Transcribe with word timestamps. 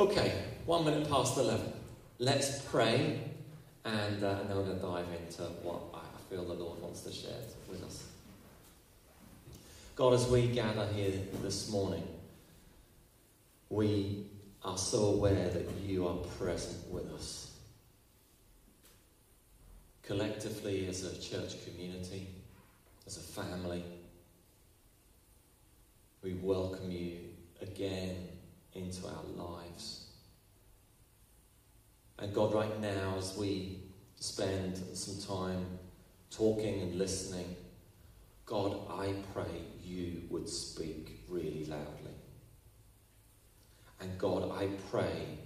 Okay, 0.00 0.32
one 0.64 0.84
minute 0.84 1.10
past 1.10 1.36
11. 1.36 1.72
Let's 2.20 2.60
pray, 2.60 3.20
and, 3.84 4.22
uh, 4.22 4.36
and 4.40 4.48
then 4.48 4.56
we're 4.56 4.62
going 4.62 4.76
to 4.76 4.82
dive 4.86 5.06
into 5.20 5.42
what 5.64 5.80
I 5.92 6.30
feel 6.30 6.44
the 6.44 6.54
Lord 6.54 6.80
wants 6.80 7.00
to 7.00 7.12
share 7.12 7.32
with 7.68 7.82
us. 7.82 8.04
God, 9.96 10.14
as 10.14 10.28
we 10.28 10.46
gather 10.46 10.86
here 10.94 11.10
this 11.42 11.68
morning, 11.68 12.06
we 13.70 14.26
are 14.62 14.78
so 14.78 15.06
aware 15.06 15.48
that 15.48 15.68
you 15.84 16.06
are 16.06 16.14
present 16.38 16.88
with 16.92 17.12
us. 17.14 17.56
Collectively, 20.04 20.86
as 20.86 21.02
a 21.02 21.20
church 21.20 21.56
community, 21.64 22.28
as 23.04 23.16
a 23.16 23.20
family, 23.20 23.82
we 26.22 26.34
welcome 26.34 26.88
you 26.88 27.16
again 27.60 28.27
into 28.78 29.06
our 29.06 29.24
lives. 29.36 30.06
And 32.18 32.34
God, 32.34 32.54
right 32.54 32.80
now, 32.80 33.14
as 33.18 33.36
we 33.36 33.80
spend 34.16 34.76
some 34.94 35.20
time 35.36 35.66
talking 36.30 36.82
and 36.82 36.94
listening, 36.96 37.56
God, 38.44 38.80
I 38.90 39.12
pray 39.34 39.62
you 39.84 40.22
would 40.30 40.48
speak 40.48 41.20
really 41.28 41.64
loudly. 41.66 42.16
And 44.00 44.18
God, 44.18 44.50
I 44.52 44.68
pray 44.90 45.38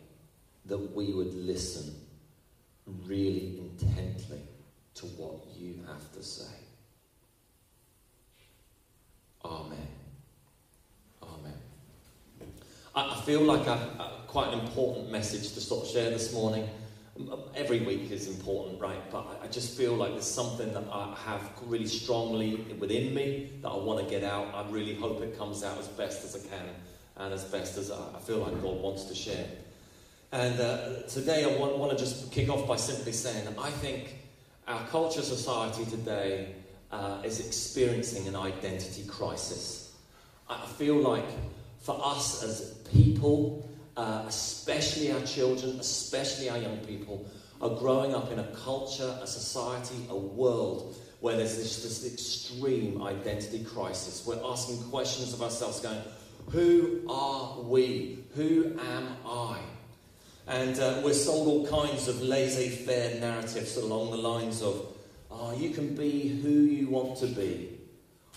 that 0.67 0.95
we 0.95 1.13
would 1.13 1.35
listen 1.35 1.95
really 3.07 3.59
intently 3.59 4.43
to 4.95 5.07
what 5.07 5.47
you 5.57 5.81
have 5.87 6.13
to 6.13 6.23
say. 6.23 6.62
I, 12.95 13.21
feel 13.25 13.41
like 13.41 13.67
a, 13.67 14.11
quite 14.27 14.53
an 14.53 14.61
important 14.61 15.11
message 15.11 15.53
to 15.55 15.61
sort 15.61 15.85
of 15.85 15.91
share 15.91 16.11
this 16.11 16.33
morning. 16.35 16.69
Every 17.55 17.81
week 17.81 18.11
is 18.11 18.29
important, 18.29 18.81
right? 18.81 19.11
But 19.11 19.41
I 19.43 19.47
just 19.47 19.77
feel 19.77 19.95
like 19.95 20.13
there's 20.13 20.31
something 20.31 20.73
that 20.75 20.85
I 20.93 21.15
have 21.25 21.41
really 21.67 21.87
strongly 21.87 22.57
within 22.79 23.15
me 23.15 23.51
that 23.63 23.69
I 23.69 23.77
want 23.77 24.05
to 24.05 24.11
get 24.11 24.25
out. 24.25 24.55
I 24.55 24.69
really 24.71 24.95
hope 24.95 25.23
it 25.23 25.39
comes 25.39 25.63
out 25.63 25.79
as 25.79 25.89
best 25.89 26.25
as 26.25 26.37
I 26.37 26.49
can 26.49 26.69
and 27.17 27.33
as 27.33 27.45
best 27.45 27.79
as 27.79 27.91
I 27.91 28.19
feel 28.21 28.39
like 28.39 28.61
God 28.63 28.81
wants 28.81 29.05
to 29.05 29.15
share. 29.15 29.47
And 30.31 30.59
uh, 30.61 31.03
today 31.09 31.45
I 31.45 31.59
want, 31.59 31.77
want 31.79 31.93
to 31.93 31.99
just 31.99 32.31
kick 32.33 32.49
off 32.49 32.67
by 32.67 32.77
simply 32.77 33.13
saying 33.13 33.47
I 33.59 33.71
think 33.71 34.17
our 34.67 34.87
culture 34.89 35.23
society 35.23 35.85
today 35.87 36.55
uh, 36.91 37.23
is 37.25 37.47
experiencing 37.47 38.29
an 38.29 38.37
identity 38.37 39.05
crisis. 39.07 39.95
I 40.49 40.67
feel 40.67 40.97
like 40.97 41.25
for 41.83 42.01
us 42.03 42.43
as 42.43 42.75
people, 42.93 43.69
uh, 43.97 44.25
especially 44.27 45.13
our 45.13 45.23
children, 45.23 45.79
especially 45.81 46.49
our 46.49 46.59
young 46.59 46.79
people, 46.79 47.27
are 47.61 47.71
growing 47.71 48.15
up 48.15 48.33
in 48.33 48.39
a 48.39 48.47
culture, 48.55 49.19
a 49.21 49.27
society, 49.27 50.07
a 50.09 50.17
world 50.17 50.97
where 51.21 51.37
there's 51.37 51.57
this, 51.57 51.83
this 51.83 52.13
extreme 52.13 53.03
identity 53.03 53.65
crisis. 53.65 54.25
We're 54.27 54.43
asking 54.45 54.83
questions 54.91 55.33
of 55.33 55.43
ourselves, 55.43 55.81
going, 55.81 56.03
Who 56.51 57.03
are 57.09 57.61
we? 57.61 58.19
Who 58.35 58.77
am 58.81 59.17
I? 59.27 59.61
And 60.49 60.79
uh, 60.81 61.01
we're 61.05 61.15
sold 61.15 61.47
all 61.47 61.67
kinds 61.67 62.09
of 62.09 62.21
laissez 62.21 62.69
faire 62.69 63.21
narratives 63.21 63.77
along 63.77 64.11
the 64.11 64.17
lines 64.17 64.61
of, 64.63 64.87
oh, 65.31 65.55
you 65.57 65.71
can 65.71 65.95
be 65.95 66.41
who 66.43 66.49
you 66.49 66.89
want 66.89 67.19
to 67.19 67.27
be, 67.27 67.79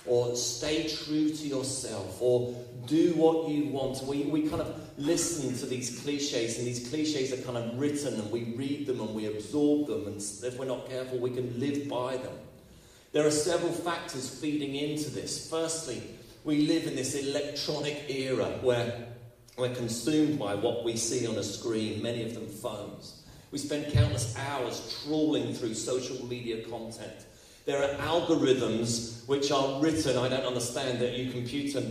or 0.08 0.36
stay 0.36 0.88
true 0.88 1.30
to 1.30 1.48
yourself, 1.48 2.22
or 2.22 2.56
do 2.86 3.14
what 3.14 3.50
you 3.50 3.70
want. 3.70 4.03
We, 4.03 4.23
we 4.23 4.47
kind 4.47 4.62
of 4.62 4.80
listen 4.97 5.56
to 5.58 5.66
these 5.66 6.02
cliches, 6.02 6.58
and 6.58 6.67
these 6.67 6.89
cliches 6.89 7.34
are 7.34 7.42
kind 7.44 7.58
of 7.58 7.80
written, 7.80 8.14
and 8.16 8.31
we 8.31 8.53
read 8.56 8.88
them 8.88 9.00
and 9.02 9.16
we 9.16 9.25
absorb 9.28 9.88
them, 9.88 10.08
and 10.08 10.17
if 10.17 10.58
we're 10.58 10.66
not 10.66 10.89
careful, 10.89 11.17
we 11.17 11.31
can 11.31 11.59
live 11.59 11.88
by 11.89 12.17
them. 12.17 12.34
There 13.12 13.25
are 13.25 13.31
several 13.31 13.72
factors 13.72 14.30
feeding 14.30 14.75
into 14.75 15.09
this. 15.09 15.50
Firstly, 15.50 16.03
we 16.44 16.68
live 16.68 16.85
in 16.85 16.96
this 16.96 17.16
electronic 17.16 18.06
era 18.09 18.59
where 18.62 19.07
we're 19.57 19.74
consumed 19.74 20.38
by 20.38 20.53
what 20.53 20.84
we 20.84 20.97
see 20.97 21.25
on 21.25 21.35
a 21.35 21.44
screen, 21.44 22.03
many 22.03 22.24
of 22.24 22.34
them 22.34 22.47
phones. 22.47 23.24
We 23.51 23.57
spend 23.57 23.94
countless 23.94 24.38
hours 24.38 25.01
trawling 25.06 25.53
through 25.53 25.75
social 25.75 26.25
media 26.25 26.68
content. 26.68 27.25
There 27.66 27.81
are 27.81 27.96
algorithms 27.98 29.28
which 29.28 29.52
are 29.52 29.81
written, 29.81 30.18
I 30.18 30.30
don't 30.30 30.46
understand 30.46 31.00
that 31.00 31.18
you 31.18 31.31
computer, 31.31 31.81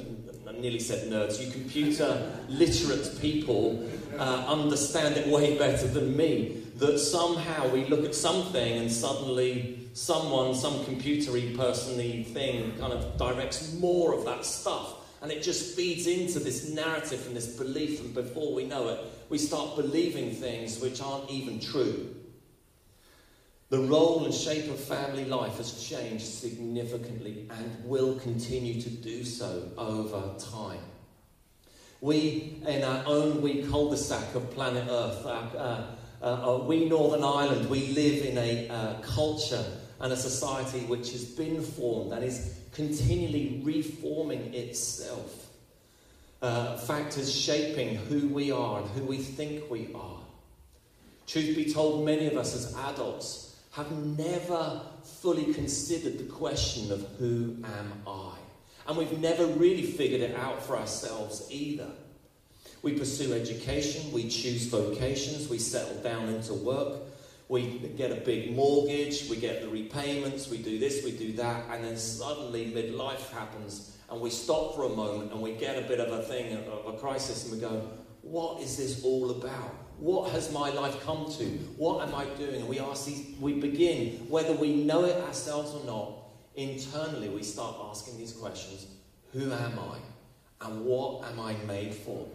I 0.49 0.53
nearly 0.53 0.79
said 0.79 1.11
nerds, 1.11 1.45
you 1.45 1.51
computer 1.51 2.41
literate 2.49 3.21
people 3.21 3.89
uh, 4.17 4.45
understand 4.47 5.17
it 5.17 5.27
way 5.27 5.59
better 5.59 5.89
than 5.89 6.17
me. 6.17 6.63
That 6.77 6.99
somehow 6.99 7.69
we 7.69 7.87
look 7.87 8.05
at 8.05 8.15
something 8.15 8.79
and 8.79 8.91
suddenly 8.91 9.89
someone, 9.95 10.55
some 10.55 10.85
computery 10.85 11.57
persony 11.57 12.25
thing 12.25 12.79
kind 12.79 12.93
of 12.93 13.17
directs 13.17 13.73
more 13.75 14.15
of 14.15 14.25
that 14.25 14.45
stuff 14.45 14.95
and 15.25 15.33
it 15.33 15.43
just 15.43 15.75
feeds 15.75 16.07
into 16.07 16.39
this 16.39 16.69
narrative 16.69 17.27
and 17.27 17.35
this 17.35 17.57
belief, 17.57 17.99
and 18.01 18.13
before 18.13 18.53
we 18.53 18.67
know 18.67 18.89
it, 18.89 19.01
we 19.31 19.39
start 19.39 19.75
believing 19.75 20.35
things 20.35 20.81
which 20.81 21.01
aren't 21.01 21.31
even 21.31 21.59
true. 21.59 22.15
The 23.75 23.81
role 23.81 24.25
and 24.25 24.33
shape 24.33 24.71
of 24.71 24.79
family 24.79 25.25
life 25.25 25.57
has 25.57 25.85
changed 25.85 26.25
significantly 26.25 27.49
and 27.51 27.85
will 27.85 28.15
continue 28.21 28.81
to 28.81 28.89
do 28.89 29.25
so 29.25 29.69
over 29.77 30.39
time. 30.39 30.79
We, 32.01 32.63
in 32.69 32.85
our 32.85 33.03
own 33.05 33.43
wee 33.43 33.67
cul 33.69 33.91
de 33.91 33.97
sac 33.97 34.33
of 34.37 34.49
planet 34.53 34.87
Earth, 34.89 35.27
uh, 35.27 35.87
uh, 36.23 36.25
uh, 36.25 36.59
we 36.65 36.89
Northern 36.89 37.25
Ireland, 37.25 37.69
we 37.69 37.89
live 37.89 38.25
in 38.25 38.39
a 38.39 38.69
uh, 38.69 39.01
culture 39.01 39.65
and 39.99 40.13
a 40.13 40.17
society 40.17 40.87
which 40.87 41.11
has 41.11 41.25
been 41.25 41.61
formed 41.61 42.13
and 42.13 42.23
is 42.23 42.57
continually 42.71 43.61
reforming 43.65 44.55
itself. 44.55 45.49
Uh, 46.41 46.77
factors 46.77 47.35
shaping 47.35 47.97
who 47.97 48.29
we 48.29 48.53
are 48.53 48.83
and 48.83 48.89
who 48.91 49.03
we 49.03 49.19
think 49.19 49.69
we 49.69 49.93
are. 49.97 50.21
Truth 51.27 51.57
be 51.57 51.73
told, 51.73 52.05
many 52.05 52.29
of 52.29 52.37
us 52.37 52.55
as 52.55 52.73
adults 52.77 53.44
have 53.75 53.91
never 53.91 54.83
fully 55.03 55.53
considered 55.53 56.17
the 56.19 56.33
question 56.33 56.93
of 56.93 57.05
who 57.19 57.57
am 57.65 57.93
I? 58.07 58.37
And 58.87 58.97
we've 58.97 59.19
never 59.19 59.47
really 59.47 59.83
figured 59.83 60.21
it 60.21 60.37
out 60.37 60.63
for 60.63 60.77
ourselves 60.77 61.49
either. 61.51 61.91
We 62.83 62.97
pursue 62.97 63.33
education, 63.33 64.13
we 64.13 64.29
choose 64.29 64.67
vocations, 64.67 65.49
we 65.49 65.59
settle 65.59 66.01
down 66.03 66.29
into 66.29 66.55
work, 66.55 67.01
we 67.49 67.79
get 67.97 68.13
a 68.13 68.17
big 68.17 68.55
mortgage, 68.55 69.29
we 69.29 69.37
get 69.37 69.63
the 69.63 69.69
repayments, 69.69 70.49
we 70.49 70.59
do 70.59 70.79
this, 70.79 71.03
we 71.03 71.11
do 71.11 71.33
that, 71.33 71.65
and 71.71 71.83
then 71.83 71.97
suddenly 71.97 72.67
midlife 72.67 73.31
happens, 73.31 73.97
and 74.09 74.21
we 74.21 74.31
stop 74.31 74.77
for 74.77 74.85
a 74.85 74.89
moment 74.89 75.33
and 75.33 75.41
we 75.43 75.53
get 75.53 75.83
a 75.83 75.89
bit 75.89 75.99
of 75.99 76.13
a 76.13 76.23
thing, 76.23 76.57
of 76.69 76.95
a 76.95 76.97
crisis, 76.99 77.45
and 77.45 77.55
we 77.55 77.59
go, 77.59 77.89
What 78.25 78.63
is 78.63 78.79
this 78.79 79.05
all 79.05 79.31
about? 79.31 79.75
What 79.99 80.31
has 80.33 80.51
my 80.51 80.71
life 80.71 81.05
come 81.05 81.31
to? 81.39 81.45
What 81.77 82.09
am 82.09 82.15
I 82.15 82.25
doing? 82.37 82.57
And 82.57 82.69
we 82.69 82.81
ask 82.81 83.05
these, 83.07 83.37
we 83.39 83.61
begin, 83.61 84.27
whether 84.29 84.55
we 84.55 84.75
know 84.75 85.05
it 85.05 85.23
ourselves 85.25 85.75
or 85.75 85.85
not, 85.85 86.25
internally 86.57 87.29
we 87.29 87.43
start 87.43 87.77
asking 87.91 88.17
these 88.17 88.33
questions 88.33 88.87
Who 89.33 89.53
am 89.53 89.79
I? 89.79 89.99
And 90.67 90.85
what 90.87 91.25
am 91.27 91.39
I 91.39 91.55
made 91.67 91.95
for? 91.95 92.27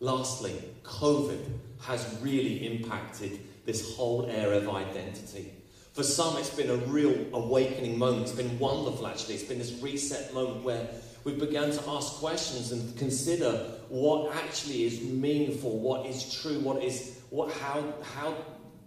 Lastly, 0.00 0.54
COVID 0.82 1.44
has 1.82 2.18
really 2.22 2.66
impacted 2.66 3.38
this 3.66 3.94
whole 3.94 4.26
area 4.30 4.58
of 4.58 4.68
identity. 4.70 5.52
For 5.92 6.02
some, 6.02 6.38
it's 6.38 6.54
been 6.54 6.70
a 6.70 6.76
real 6.76 7.26
awakening 7.34 7.98
moment. 7.98 8.22
It's 8.22 8.32
been 8.32 8.58
wonderful, 8.58 9.06
actually. 9.06 9.34
It's 9.34 9.44
been 9.44 9.58
this 9.58 9.78
reset 9.82 10.32
moment 10.32 10.64
where 10.64 10.88
we 11.24 11.34
began 11.34 11.70
to 11.70 11.82
ask 11.88 12.14
questions 12.14 12.72
and 12.72 12.96
consider 12.96 13.79
what 13.90 14.34
actually 14.36 14.84
is 14.84 15.00
meaningful, 15.02 15.78
what 15.78 16.06
is 16.06 16.32
true, 16.40 16.60
what 16.60 16.82
is 16.82 17.18
what 17.30 17.52
how 17.52 17.92
how 18.14 18.34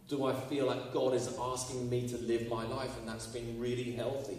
do 0.08 0.26
I 0.26 0.34
feel 0.34 0.66
like 0.66 0.94
God 0.94 1.14
is 1.14 1.30
asking 1.40 1.90
me 1.90 2.08
to 2.08 2.18
live 2.18 2.48
my 2.50 2.66
life, 2.66 2.98
and 2.98 3.08
that's 3.08 3.28
been 3.28 3.60
really 3.60 3.92
healthy. 3.92 4.38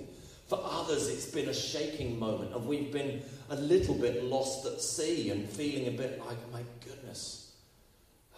For 0.49 0.59
others, 0.63 1.09
it's 1.09 1.27
been 1.27 1.49
a 1.49 1.55
shaking 1.55 2.19
moment, 2.19 2.55
and 2.55 2.67
we've 2.67 2.93
been 2.93 3.23
a 3.51 3.57
little 3.57 3.95
bit 3.95 4.25
lost 4.25 4.67
at 4.67 4.81
sea 4.81 5.31
and 5.31 5.49
feeling 5.49 5.89
a 5.89 5.97
bit 5.97 6.19
like, 6.27 6.37
my 6.53 6.63
goodness, 6.85 7.53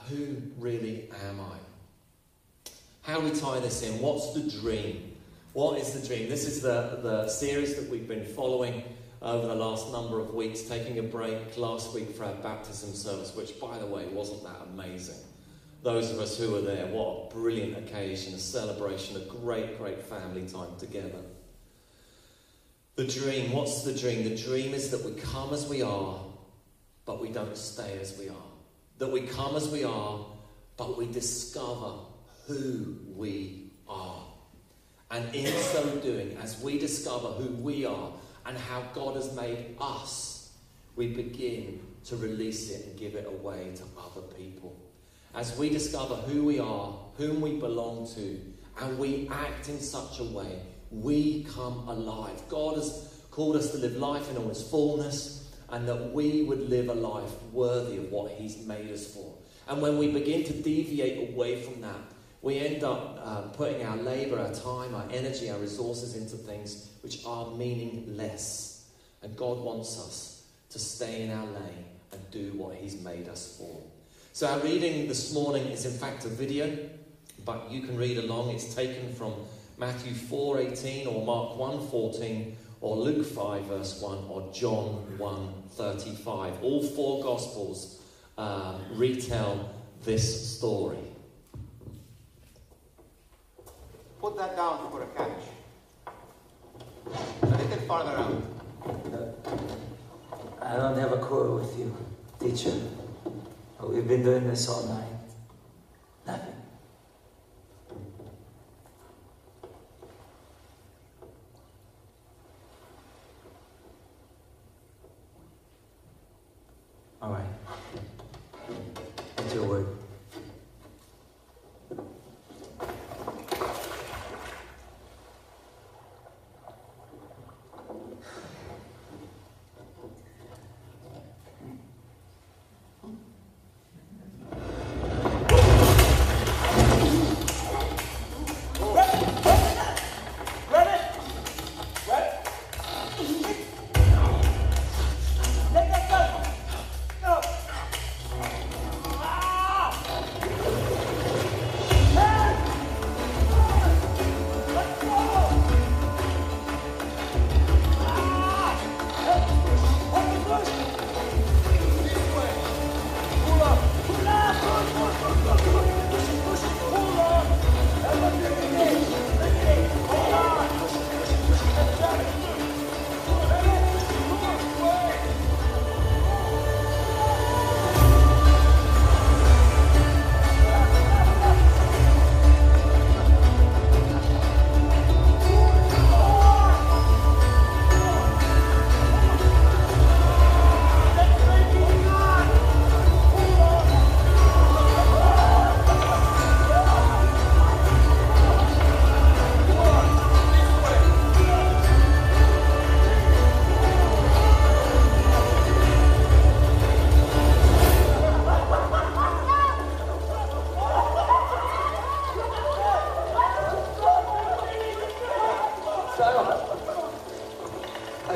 who 0.08 0.36
really 0.58 1.08
am 1.28 1.40
I? 1.40 2.70
How 3.02 3.20
do 3.20 3.28
we 3.28 3.38
tie 3.38 3.60
this 3.60 3.82
in? 3.82 4.00
What's 4.00 4.34
the 4.34 4.60
dream? 4.60 5.16
What 5.52 5.78
is 5.78 5.92
the 5.92 6.06
dream? 6.06 6.28
This 6.28 6.46
is 6.46 6.60
the, 6.60 7.00
the 7.02 7.28
series 7.28 7.76
that 7.76 7.88
we've 7.88 8.06
been 8.06 8.24
following 8.24 8.84
over 9.22 9.46
the 9.46 9.54
last 9.54 9.90
number 9.92 10.20
of 10.20 10.34
weeks, 10.34 10.62
taking 10.62 10.98
a 10.98 11.02
break 11.02 11.56
last 11.56 11.94
week 11.94 12.14
for 12.14 12.24
our 12.24 12.34
baptism 12.34 12.92
service, 12.92 13.34
which, 13.34 13.58
by 13.60 13.78
the 13.78 13.86
way, 13.86 14.06
wasn't 14.06 14.42
that 14.44 14.60
amazing. 14.72 15.16
Those 15.82 16.10
of 16.10 16.18
us 16.18 16.38
who 16.38 16.52
were 16.52 16.60
there, 16.60 16.86
what 16.86 17.30
a 17.30 17.34
brilliant 17.34 17.78
occasion, 17.78 18.34
a 18.34 18.38
celebration, 18.38 19.16
a 19.16 19.24
great, 19.24 19.78
great 19.78 20.02
family 20.02 20.46
time 20.46 20.76
together. 20.78 21.20
The 22.96 23.06
dream, 23.06 23.52
what's 23.52 23.82
the 23.82 23.94
dream? 23.94 24.24
The 24.24 24.36
dream 24.36 24.74
is 24.74 24.90
that 24.90 25.04
we 25.04 25.12
come 25.20 25.52
as 25.52 25.66
we 25.68 25.82
are, 25.82 26.18
but 27.04 27.20
we 27.20 27.28
don't 27.28 27.56
stay 27.56 27.98
as 28.00 28.18
we 28.18 28.28
are. 28.28 28.34
that 28.98 29.10
we 29.10 29.22
come 29.22 29.56
as 29.56 29.68
we 29.68 29.84
are, 29.84 30.24
but 30.76 30.96
we 30.96 31.06
discover 31.06 31.92
who 32.46 32.96
we 33.14 33.70
are. 33.88 34.22
And 35.10 35.34
in 35.34 35.46
so 35.46 35.96
doing, 35.96 36.36
as 36.42 36.60
we 36.60 36.78
discover 36.78 37.28
who 37.28 37.48
we 37.56 37.84
are 37.84 38.10
and 38.46 38.56
how 38.56 38.82
God 38.94 39.16
has 39.16 39.34
made 39.34 39.76
us, 39.80 40.52
we 40.94 41.08
begin 41.08 41.80
to 42.04 42.16
release 42.16 42.70
it 42.70 42.86
and 42.86 42.98
give 42.98 43.14
it 43.14 43.26
away 43.26 43.72
to 43.76 43.82
other 43.98 44.26
people. 44.38 44.76
As 45.34 45.58
we 45.58 45.68
discover 45.68 46.14
who 46.14 46.44
we 46.44 46.58
are, 46.58 46.94
whom 47.16 47.40
we 47.40 47.58
belong 47.58 48.08
to, 48.14 48.40
and 48.80 48.98
we 48.98 49.28
act 49.28 49.68
in 49.68 49.80
such 49.80 50.20
a 50.20 50.24
way, 50.24 50.60
we 50.90 51.44
come 51.44 51.88
alive. 51.88 52.40
God 52.48 52.76
has 52.76 53.22
called 53.30 53.56
us 53.56 53.72
to 53.72 53.78
live 53.78 53.96
life 53.96 54.30
in 54.30 54.36
all 54.36 54.50
its 54.50 54.62
fullness, 54.62 55.52
and 55.70 55.88
that 55.88 56.12
we 56.12 56.44
would 56.44 56.70
live 56.70 56.88
a 56.88 56.94
life 56.94 57.30
worthy 57.52 57.96
of 57.96 58.12
what 58.12 58.30
He's 58.32 58.64
made 58.66 58.90
us 58.92 59.12
for. 59.12 59.34
And 59.68 59.82
when 59.82 59.98
we 59.98 60.12
begin 60.12 60.44
to 60.44 60.52
deviate 60.52 61.30
away 61.32 61.60
from 61.60 61.80
that, 61.80 62.00
we 62.46 62.60
end 62.60 62.84
up 62.84 63.20
uh, 63.24 63.40
putting 63.56 63.84
our 63.84 63.96
labor, 63.96 64.38
our 64.38 64.54
time, 64.54 64.94
our 64.94 65.08
energy, 65.12 65.50
our 65.50 65.58
resources 65.58 66.14
into 66.14 66.36
things 66.36 66.88
which 67.02 67.26
are 67.26 67.50
meaningless. 67.50 68.86
And 69.20 69.36
God 69.36 69.58
wants 69.58 69.98
us 69.98 70.46
to 70.70 70.78
stay 70.78 71.22
in 71.22 71.32
our 71.32 71.44
lane 71.44 71.86
and 72.12 72.30
do 72.30 72.52
what 72.52 72.76
He's 72.76 73.02
made 73.02 73.28
us 73.28 73.56
for. 73.58 73.82
So, 74.32 74.46
our 74.46 74.60
reading 74.60 75.08
this 75.08 75.34
morning 75.34 75.64
is 75.66 75.86
in 75.86 75.98
fact 75.98 76.24
a 76.24 76.28
video, 76.28 76.88
but 77.44 77.68
you 77.68 77.80
can 77.80 77.96
read 77.96 78.16
along. 78.16 78.50
It's 78.50 78.72
taken 78.76 79.12
from 79.12 79.34
Matthew 79.76 80.12
4:18 80.12 81.08
or 81.08 81.26
Mark 81.26 81.58
1:14 81.58 82.54
or 82.80 82.96
Luke 82.96 83.26
5 83.26 83.64
verse 83.64 84.00
1 84.00 84.18
or 84.28 84.48
John 84.52 85.18
1:35. 85.18 86.62
All 86.62 86.86
four 86.86 87.24
gospels 87.24 88.00
um, 88.38 88.82
retell 88.94 89.68
this 90.04 90.56
story. 90.56 91.15
Put 94.20 94.36
that 94.38 94.56
down 94.56 94.90
for 94.90 95.02
a 95.02 95.06
catch. 95.16 95.30
A 97.42 97.46
little 97.46 97.78
farther 97.86 98.10
out. 98.10 98.42
I 100.62 100.76
don't 100.76 100.98
have 100.98 101.12
a 101.12 101.18
quarrel 101.18 101.56
with 101.56 101.78
you, 101.78 101.94
teacher. 102.40 102.74
We've 103.80 104.08
been 104.08 104.22
doing 104.22 104.48
this 104.48 104.68
all 104.68 104.86
night. 104.88 105.04
Nothing. 106.26 106.55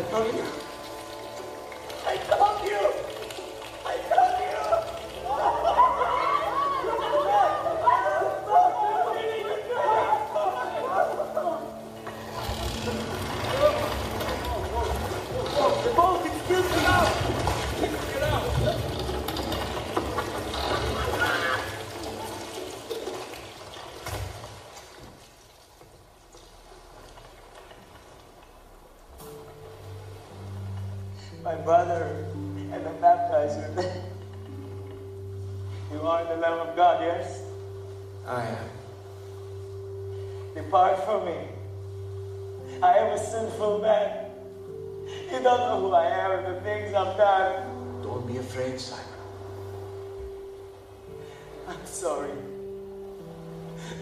I 0.01 0.03
told 0.05 0.35
you. 0.35 0.43
I 2.07 2.17
told 2.17 2.41
you. 2.41 2.47
I 2.47 2.50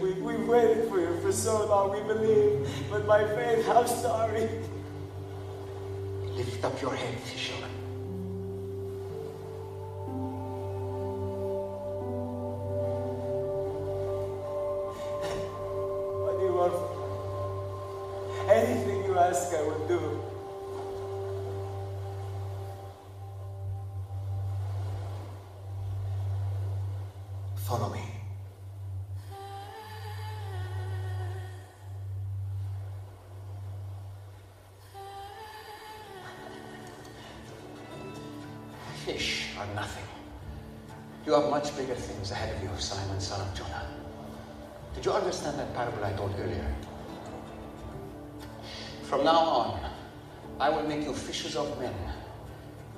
We, 0.01 0.13
we've 0.13 0.47
waited 0.47 0.89
for 0.89 1.01
you 1.01 1.19
for 1.21 1.33
so 1.33 1.67
long, 1.67 1.93
we 1.93 2.01
believe. 2.03 2.69
But 2.91 3.07
my 3.07 3.25
faith, 3.25 3.69
I'm 3.69 3.87
sorry. 3.87 4.49
Lift 6.37 6.65
up 6.65 6.81
your 6.81 6.95
head, 6.95 7.19
fisherman. 7.21 7.78
Much 41.59 41.77
bigger 41.77 41.95
things 41.97 42.31
ahead 42.31 42.55
of 42.55 42.63
you, 42.63 42.71
Simon, 42.79 43.19
son 43.19 43.41
of 43.41 43.53
Jonah. 43.53 43.85
Did 44.95 45.05
you 45.05 45.11
understand 45.11 45.59
that 45.59 45.75
parable 45.75 46.05
I 46.05 46.13
told 46.13 46.33
earlier? 46.39 46.73
From 49.03 49.25
now 49.25 49.41
on, 49.41 49.91
I 50.61 50.71
will 50.71 50.85
make 50.85 51.03
you 51.03 51.13
fishers 51.13 51.57
of 51.57 51.77
men. 51.81 51.93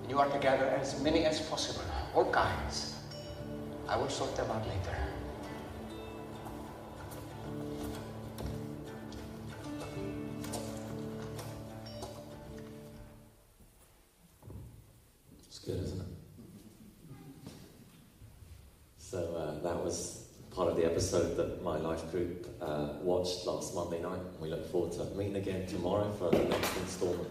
And 0.02 0.10
you 0.10 0.18
are 0.18 0.28
to 0.28 0.38
gather 0.38 0.66
as 0.66 1.00
many 1.00 1.24
as 1.24 1.40
possible, 1.40 1.84
all 2.14 2.30
kinds. 2.30 2.96
I 3.88 3.96
will 3.96 4.10
sort 4.10 4.36
them 4.36 4.50
out 4.50 4.68
later. 4.68 5.09
Meeting 25.20 25.36
again 25.36 25.66
tomorrow 25.66 26.10
for 26.18 26.30
the 26.30 26.42
next 26.44 26.74
instalment. 26.78 27.28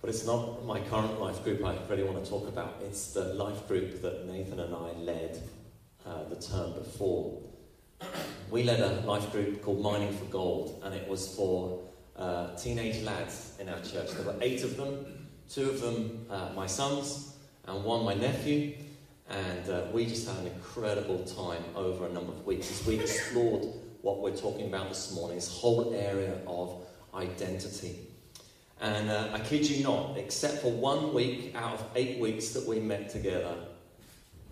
But 0.00 0.10
it's 0.10 0.24
not 0.24 0.64
my 0.64 0.78
current 0.78 1.20
life 1.20 1.42
group 1.42 1.64
I 1.64 1.76
really 1.88 2.04
want 2.04 2.24
to 2.24 2.30
talk 2.30 2.46
about. 2.46 2.76
It's 2.80 3.12
the 3.12 3.34
life 3.34 3.66
group 3.66 4.02
that 4.02 4.24
Nathan 4.24 4.60
and 4.60 4.72
I 4.72 4.92
led 4.92 5.42
uh, 6.06 6.22
the 6.28 6.36
term 6.36 6.74
before. 6.74 7.42
We 8.52 8.62
led 8.62 8.78
a 8.78 9.00
life 9.00 9.32
group 9.32 9.62
called 9.62 9.82
Mining 9.82 10.16
for 10.16 10.26
Gold, 10.26 10.80
and 10.84 10.94
it 10.94 11.08
was 11.08 11.34
for 11.34 11.82
uh, 12.16 12.54
teenage 12.54 13.02
lads 13.02 13.56
in 13.58 13.68
our 13.68 13.80
church. 13.80 14.12
There 14.12 14.26
were 14.26 14.36
eight 14.40 14.62
of 14.62 14.76
them, 14.76 15.28
two 15.50 15.70
of 15.70 15.80
them 15.80 16.24
uh, 16.30 16.50
my 16.54 16.68
sons, 16.68 17.34
and 17.66 17.82
one 17.82 18.04
my 18.04 18.14
nephew. 18.14 18.74
And 19.28 19.68
uh, 19.68 19.82
we 19.92 20.06
just 20.06 20.28
had 20.28 20.38
an 20.38 20.52
incredible 20.52 21.24
time 21.24 21.64
over 21.74 22.06
a 22.06 22.12
number 22.12 22.30
of 22.30 22.46
weeks 22.46 22.70
as 22.70 22.86
we 22.86 23.00
explored 23.00 23.66
what 24.06 24.20
we're 24.20 24.36
talking 24.36 24.68
about 24.68 24.88
this 24.88 25.12
morning 25.16 25.36
this 25.36 25.48
whole 25.48 25.92
area 25.92 26.38
of 26.46 26.86
identity. 27.12 27.98
And 28.80 29.10
uh, 29.10 29.30
I 29.32 29.40
kid 29.40 29.68
you 29.68 29.82
not, 29.82 30.16
except 30.16 30.62
for 30.62 30.70
one 30.70 31.12
week 31.12 31.56
out 31.56 31.74
of 31.74 31.84
eight 31.96 32.20
weeks 32.20 32.50
that 32.50 32.64
we 32.68 32.78
met 32.78 33.10
together, 33.10 33.56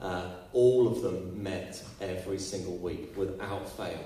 uh, 0.01 0.31
all 0.53 0.89
of 0.89 1.03
them 1.03 1.41
met 1.41 1.81
every 2.01 2.41
single 2.41 2.79
week 2.79 3.17
without 3.17 3.69
fail. 3.77 4.05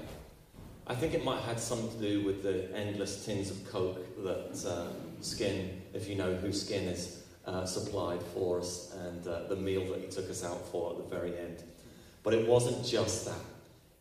I 0.86 0.94
think 0.94 1.14
it 1.14 1.24
might 1.24 1.36
have 1.36 1.44
had 1.44 1.60
something 1.60 1.98
to 1.98 2.06
do 2.06 2.26
with 2.26 2.42
the 2.42 2.70
endless 2.76 3.24
tins 3.24 3.50
of 3.50 3.66
Coke 3.70 4.04
that 4.24 4.68
uh, 4.68 4.88
Skin, 5.22 5.80
if 5.94 6.10
you 6.10 6.16
know 6.16 6.34
who 6.34 6.52
Skin 6.52 6.84
is, 6.88 7.22
uh, 7.46 7.64
supplied 7.64 8.22
for 8.34 8.58
us 8.58 8.94
and 9.06 9.26
uh, 9.26 9.44
the 9.48 9.56
meal 9.56 9.86
that 9.92 10.00
he 10.00 10.08
took 10.08 10.28
us 10.28 10.44
out 10.44 10.70
for 10.70 10.90
at 10.90 10.98
the 10.98 11.16
very 11.16 11.38
end. 11.38 11.62
But 12.22 12.34
it 12.34 12.46
wasn't 12.46 12.84
just 12.84 13.24
that, 13.24 13.40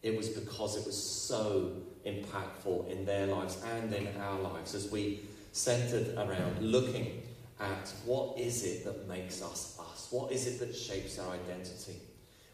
it 0.04 0.16
was 0.16 0.30
because 0.30 0.78
it 0.78 0.86
was 0.86 1.02
so 1.02 1.72
impactful 2.06 2.90
in 2.90 3.06
their 3.06 3.28
lives 3.28 3.62
and 3.76 3.94
in 3.94 4.08
our 4.22 4.40
lives 4.40 4.74
as 4.76 4.90
we 4.92 5.22
centered 5.52 6.16
around 6.16 6.62
looking 6.62 7.24
at 7.60 7.92
what 8.06 8.38
is 8.38 8.64
it 8.64 8.86
that 8.86 9.08
makes 9.08 9.42
us 9.42 9.78
us? 9.80 10.08
What 10.12 10.32
is 10.32 10.48
it 10.48 10.60
that 10.60 10.76
shapes 10.76 11.20
our 11.20 11.34
identity? 11.34 11.96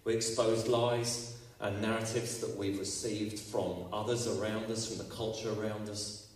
We 0.05 0.13
exposed 0.13 0.67
lies 0.67 1.37
and 1.59 1.81
narratives 1.81 2.39
that 2.39 2.55
we've 2.57 2.79
received 2.79 3.39
from 3.39 3.85
others 3.91 4.27
around 4.27 4.69
us, 4.71 4.87
from 4.87 4.97
the 4.97 5.13
culture 5.13 5.49
around 5.49 5.89
us, 5.89 6.27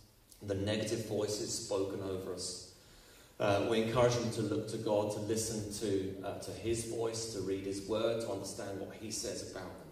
the 0.42 0.54
negative 0.54 1.06
voices 1.06 1.52
spoken 1.52 2.00
over 2.02 2.34
us. 2.34 2.72
Uh, 3.40 3.66
we 3.70 3.82
encourage 3.82 4.14
them 4.14 4.30
to 4.32 4.42
look 4.42 4.68
to 4.68 4.76
God, 4.78 5.12
to 5.12 5.20
listen 5.20 5.72
to, 5.80 6.26
uh, 6.26 6.38
to 6.40 6.50
His 6.50 6.86
voice, 6.86 7.34
to 7.34 7.40
read 7.40 7.64
His 7.64 7.86
Word, 7.86 8.22
to 8.22 8.30
understand 8.30 8.80
what 8.80 8.90
He 9.00 9.10
says 9.10 9.50
about 9.50 9.78
them. 9.78 9.87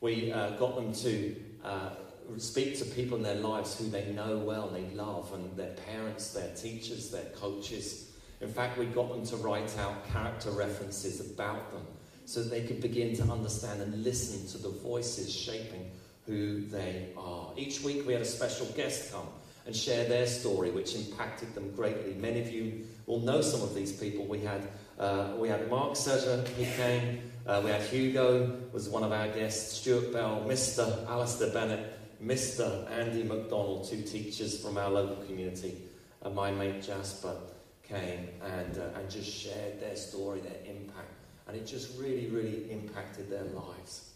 We 0.00 0.32
uh, 0.32 0.50
got 0.50 0.76
them 0.76 0.92
to 0.92 1.36
uh, 1.64 1.90
speak 2.36 2.78
to 2.78 2.84
people 2.84 3.16
in 3.16 3.22
their 3.22 3.36
lives 3.36 3.78
who 3.78 3.88
they 3.88 4.12
know 4.12 4.38
well, 4.38 4.68
they 4.68 4.88
love, 4.94 5.32
and 5.32 5.56
their 5.56 5.74
parents, 5.92 6.32
their 6.32 6.54
teachers, 6.54 7.10
their 7.10 7.24
coaches. 7.34 8.12
In 8.40 8.48
fact, 8.48 8.78
we 8.78 8.86
got 8.86 9.08
them 9.08 9.26
to 9.26 9.36
write 9.36 9.76
out 9.78 10.08
character 10.12 10.50
references 10.50 11.32
about 11.32 11.72
them 11.72 11.82
so 12.24 12.42
that 12.42 12.50
they 12.50 12.62
could 12.62 12.80
begin 12.80 13.16
to 13.16 13.22
understand 13.24 13.80
and 13.80 14.04
listen 14.04 14.46
to 14.48 14.58
the 14.58 14.68
voices 14.68 15.34
shaping 15.34 15.90
who 16.26 16.60
they 16.66 17.08
are. 17.16 17.50
Each 17.56 17.82
week 17.82 18.06
we 18.06 18.12
had 18.12 18.22
a 18.22 18.26
special 18.26 18.66
guest 18.76 19.10
come 19.10 19.26
and 19.66 19.74
share 19.74 20.06
their 20.08 20.26
story, 20.26 20.70
which 20.70 20.94
impacted 20.94 21.54
them 21.54 21.72
greatly. 21.74 22.14
Many 22.14 22.40
of 22.40 22.52
you 22.52 22.86
will 23.06 23.20
know 23.20 23.40
some 23.40 23.62
of 23.62 23.74
these 23.74 23.92
people. 23.92 24.26
We 24.26 24.40
had, 24.40 24.68
uh, 24.98 25.32
we 25.38 25.48
had 25.48 25.68
Mark 25.70 25.94
Sedger, 25.94 26.46
he 26.48 26.66
came. 26.76 27.22
Uh, 27.48 27.62
we 27.64 27.70
had 27.70 27.80
Hugo, 27.80 28.60
was 28.74 28.90
one 28.90 29.02
of 29.02 29.10
our 29.10 29.26
guests. 29.28 29.78
Stuart 29.78 30.12
Bell, 30.12 30.44
Mr. 30.46 31.08
Alistair 31.08 31.48
Bennett, 31.48 31.98
Mr. 32.22 32.86
Andy 32.90 33.22
McDonald, 33.22 33.88
two 33.88 34.02
teachers 34.02 34.60
from 34.60 34.76
our 34.76 34.90
local 34.90 35.16
community. 35.24 35.78
and 36.20 36.34
my 36.34 36.50
mate 36.50 36.82
Jasper 36.82 37.34
came 37.82 38.28
and, 38.42 38.76
uh, 38.76 38.98
and 38.98 39.10
just 39.10 39.30
shared 39.34 39.80
their 39.80 39.96
story, 39.96 40.40
their 40.40 40.58
impact. 40.66 41.10
And 41.46 41.56
it 41.56 41.66
just 41.66 41.98
really, 41.98 42.26
really 42.26 42.70
impacted 42.70 43.30
their 43.30 43.44
lives. 43.44 44.10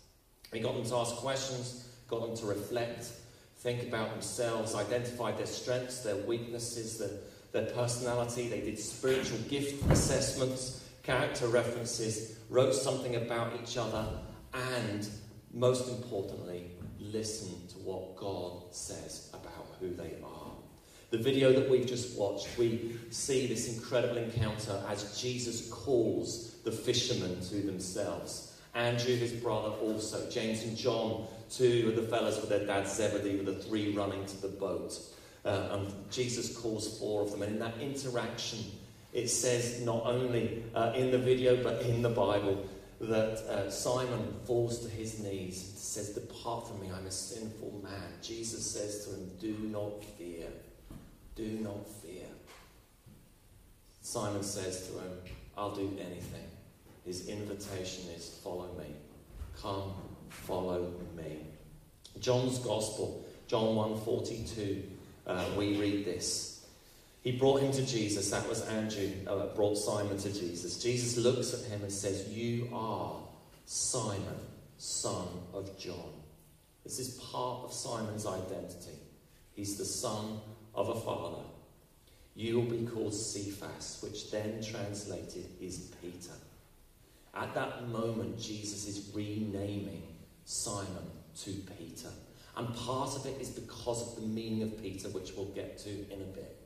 We 0.52 0.60
got 0.60 0.74
them 0.74 0.84
to 0.84 0.96
ask 0.96 1.16
questions, 1.16 1.88
got 2.08 2.20
them 2.20 2.36
to 2.36 2.44
reflect, 2.44 3.06
think 3.60 3.82
about 3.84 4.10
themselves, 4.10 4.74
identify 4.74 5.32
their 5.32 5.46
strengths, 5.46 6.00
their 6.00 6.16
weaknesses, 6.16 6.98
their, 6.98 7.08
their 7.52 7.72
personality. 7.72 8.50
They 8.50 8.60
did 8.60 8.78
spiritual 8.78 9.38
gift 9.48 9.90
assessments, 9.90 10.82
character 11.02 11.46
references, 11.48 12.38
wrote 12.48 12.74
something 12.74 13.16
about 13.16 13.52
each 13.62 13.76
other, 13.76 14.06
and 14.54 15.08
most 15.52 15.88
importantly, 15.88 16.70
listened 16.98 17.68
to 17.70 17.78
what 17.78 18.16
God 18.16 18.62
says 18.70 19.30
about 19.32 19.74
who 19.80 19.90
they 19.94 20.14
are. 20.24 20.52
The 21.10 21.18
video 21.18 21.52
that 21.52 21.68
we've 21.68 21.86
just 21.86 22.16
watched, 22.16 22.48
we 22.56 22.96
see 23.10 23.46
this 23.46 23.76
incredible 23.76 24.16
encounter 24.16 24.82
as 24.88 25.20
Jesus 25.20 25.68
calls 25.68 26.54
the 26.64 26.72
fishermen 26.72 27.40
to 27.40 27.56
themselves. 27.56 28.58
Andrew, 28.74 29.14
his 29.14 29.32
brother, 29.32 29.68
also. 29.68 30.30
James 30.30 30.62
and 30.62 30.74
John, 30.74 31.26
two 31.50 31.88
of 31.90 31.96
the 31.96 32.08
fellows 32.08 32.40
with 32.40 32.48
their 32.48 32.64
dad 32.64 32.88
Zebedee, 32.88 33.36
with 33.36 33.44
the 33.44 33.62
three 33.62 33.94
running 33.94 34.24
to 34.24 34.40
the 34.40 34.48
boat. 34.48 34.98
Uh, 35.44 35.68
and 35.72 36.10
Jesus 36.10 36.56
calls 36.56 36.98
four 36.98 37.22
of 37.22 37.30
them. 37.30 37.42
And 37.42 37.52
in 37.54 37.58
that 37.58 37.78
interaction, 37.78 38.60
it 39.12 39.28
says 39.28 39.80
not 39.82 40.02
only 40.04 40.62
uh, 40.74 40.92
in 40.94 41.10
the 41.10 41.18
video 41.18 41.62
but 41.62 41.82
in 41.82 42.02
the 42.02 42.08
Bible 42.08 42.66
that 43.00 43.38
uh, 43.48 43.68
Simon 43.68 44.34
falls 44.44 44.78
to 44.80 44.88
his 44.88 45.18
knees 45.18 45.70
and 45.70 45.78
says, 45.78 46.10
Depart 46.10 46.68
from 46.68 46.80
me, 46.80 46.90
I'm 46.96 47.06
a 47.06 47.10
sinful 47.10 47.80
man. 47.82 48.12
Jesus 48.22 48.64
says 48.64 49.04
to 49.04 49.10
him, 49.10 49.30
Do 49.40 49.68
not 49.68 50.04
fear. 50.04 50.46
Do 51.34 51.48
not 51.60 51.88
fear. 52.00 52.26
Simon 54.02 54.44
says 54.44 54.86
to 54.88 54.92
him, 55.00 55.18
I'll 55.56 55.74
do 55.74 55.98
anything. 56.00 56.46
His 57.04 57.28
invitation 57.28 58.04
is, 58.16 58.38
Follow 58.44 58.68
me. 58.78 58.86
Come, 59.60 59.94
follow 60.28 60.92
me. 61.16 61.38
John's 62.20 62.58
Gospel, 62.58 63.26
John 63.48 63.74
1:42, 63.74 64.82
uh, 65.26 65.44
we 65.56 65.76
read 65.76 66.04
this. 66.04 66.51
He 67.22 67.32
brought 67.32 67.60
him 67.60 67.72
to 67.72 67.86
Jesus. 67.86 68.30
That 68.30 68.48
was 68.48 68.62
Andrew, 68.62 69.10
uh, 69.28 69.46
brought 69.54 69.76
Simon 69.76 70.18
to 70.18 70.32
Jesus. 70.32 70.82
Jesus 70.82 71.16
looks 71.16 71.54
at 71.54 71.70
him 71.70 71.82
and 71.82 71.92
says, 71.92 72.28
You 72.28 72.68
are 72.72 73.20
Simon, 73.64 74.40
son 74.76 75.28
of 75.54 75.78
John. 75.78 76.12
This 76.82 76.98
is 76.98 77.20
part 77.32 77.64
of 77.64 77.72
Simon's 77.72 78.26
identity. 78.26 78.98
He's 79.54 79.76
the 79.78 79.84
son 79.84 80.40
of 80.74 80.88
a 80.88 81.00
father. 81.00 81.44
You 82.34 82.56
will 82.56 82.62
be 82.62 82.86
called 82.86 83.14
Cephas, 83.14 83.98
which 84.02 84.30
then 84.32 84.60
translated 84.62 85.44
is 85.60 85.92
Peter. 86.02 86.32
At 87.34 87.54
that 87.54 87.88
moment, 87.88 88.40
Jesus 88.40 88.88
is 88.88 89.10
renaming 89.14 90.02
Simon 90.44 91.10
to 91.42 91.52
Peter. 91.78 92.08
And 92.56 92.74
part 92.74 93.14
of 93.14 93.26
it 93.26 93.40
is 93.40 93.50
because 93.50 94.02
of 94.02 94.20
the 94.20 94.26
meaning 94.26 94.62
of 94.62 94.82
Peter, 94.82 95.08
which 95.10 95.32
we'll 95.36 95.46
get 95.46 95.78
to 95.78 95.90
in 95.90 96.20
a 96.20 96.34
bit. 96.34 96.61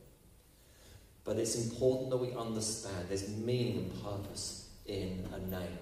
But 1.27 1.39
it's 1.39 1.57
important 1.57 2.11
that 2.11 2.19
we 2.19 2.33
understand 2.35 3.07
there's 3.09 3.29
meaning 3.29 3.79
and 3.79 4.05
purpose 4.05 4.69
in 4.87 5.29
a 5.35 5.39
name. 5.51 5.79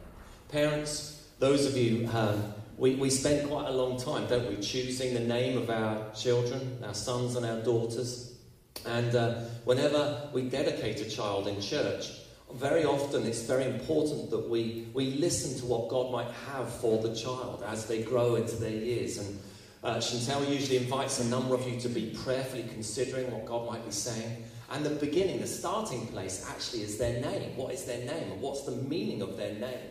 Parents, 0.48 1.28
those 1.38 1.66
of 1.66 1.76
you, 1.76 2.08
um, 2.14 2.54
we, 2.78 2.94
we 2.94 3.10
spend 3.10 3.48
quite 3.48 3.68
a 3.68 3.72
long 3.72 4.00
time, 4.00 4.26
don't 4.26 4.48
we, 4.48 4.56
choosing 4.62 5.12
the 5.12 5.20
name 5.20 5.58
of 5.58 5.68
our 5.68 6.10
children, 6.14 6.78
our 6.84 6.94
sons 6.94 7.36
and 7.36 7.44
our 7.44 7.60
daughters. 7.60 8.32
And 8.86 9.14
uh, 9.14 9.34
whenever 9.64 10.30
we 10.32 10.48
dedicate 10.48 11.00
a 11.00 11.10
child 11.10 11.46
in 11.46 11.60
church, 11.60 12.10
very 12.54 12.84
often 12.84 13.26
it's 13.26 13.42
very 13.42 13.64
important 13.64 14.30
that 14.30 14.48
we, 14.48 14.88
we 14.94 15.12
listen 15.12 15.58
to 15.60 15.66
what 15.66 15.88
God 15.88 16.10
might 16.10 16.30
have 16.46 16.72
for 16.80 17.02
the 17.02 17.14
child 17.14 17.62
as 17.66 17.86
they 17.86 18.02
grow 18.02 18.36
into 18.36 18.56
their 18.56 18.70
years. 18.70 19.18
And 19.18 19.40
uh, 19.82 19.96
Chantel 19.96 20.48
usually 20.48 20.78
invites 20.78 21.20
a 21.20 21.26
number 21.26 21.54
of 21.54 21.68
you 21.68 21.78
to 21.80 21.88
be 21.88 22.16
prayerfully 22.24 22.64
considering 22.72 23.30
what 23.30 23.44
God 23.44 23.66
might 23.70 23.84
be 23.84 23.92
saying. 23.92 24.44
And 24.71 24.85
the 24.85 24.90
beginning, 24.90 25.40
the 25.40 25.47
starting 25.47 26.06
place, 26.09 26.47
actually 26.50 26.83
is 26.83 26.99
their 26.99 27.21
name. 27.21 27.56
What 27.56 27.73
is 27.73 27.85
their 27.85 27.99
name? 27.99 28.33
And 28.33 28.40
what's 28.40 28.62
the 28.62 28.73
meaning 28.73 29.23
of 29.23 29.37
their 29.37 29.54
name? 29.54 29.90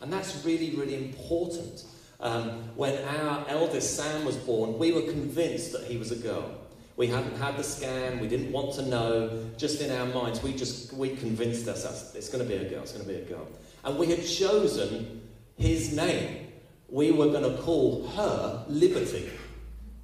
And 0.00 0.12
that's 0.12 0.44
really, 0.44 0.70
really 0.76 0.96
important. 0.96 1.84
Um, 2.20 2.70
when 2.76 3.02
our 3.04 3.44
eldest 3.48 3.96
Sam 3.96 4.24
was 4.24 4.36
born, 4.36 4.78
we 4.78 4.92
were 4.92 5.02
convinced 5.02 5.72
that 5.72 5.84
he 5.84 5.96
was 5.96 6.10
a 6.10 6.16
girl. 6.16 6.58
We 6.96 7.08
hadn't 7.08 7.36
had 7.36 7.56
the 7.56 7.64
scan. 7.64 8.20
We 8.20 8.28
didn't 8.28 8.52
want 8.52 8.74
to 8.74 8.82
know. 8.82 9.44
Just 9.56 9.80
in 9.80 9.90
our 9.90 10.06
minds, 10.06 10.42
we 10.42 10.54
just 10.54 10.92
we 10.92 11.16
convinced 11.16 11.68
ourselves 11.68 12.14
it's 12.14 12.28
going 12.28 12.46
to 12.46 12.48
be 12.48 12.64
a 12.64 12.68
girl. 12.68 12.82
It's 12.82 12.92
going 12.92 13.04
to 13.04 13.12
be 13.12 13.18
a 13.18 13.24
girl. 13.24 13.46
And 13.84 13.98
we 13.98 14.06
had 14.06 14.24
chosen 14.24 15.22
his 15.56 15.94
name, 15.94 16.48
we 16.88 17.10
were 17.10 17.26
going 17.26 17.56
to 17.56 17.62
call 17.62 18.06
her 18.08 18.64
Liberty. 18.68 19.30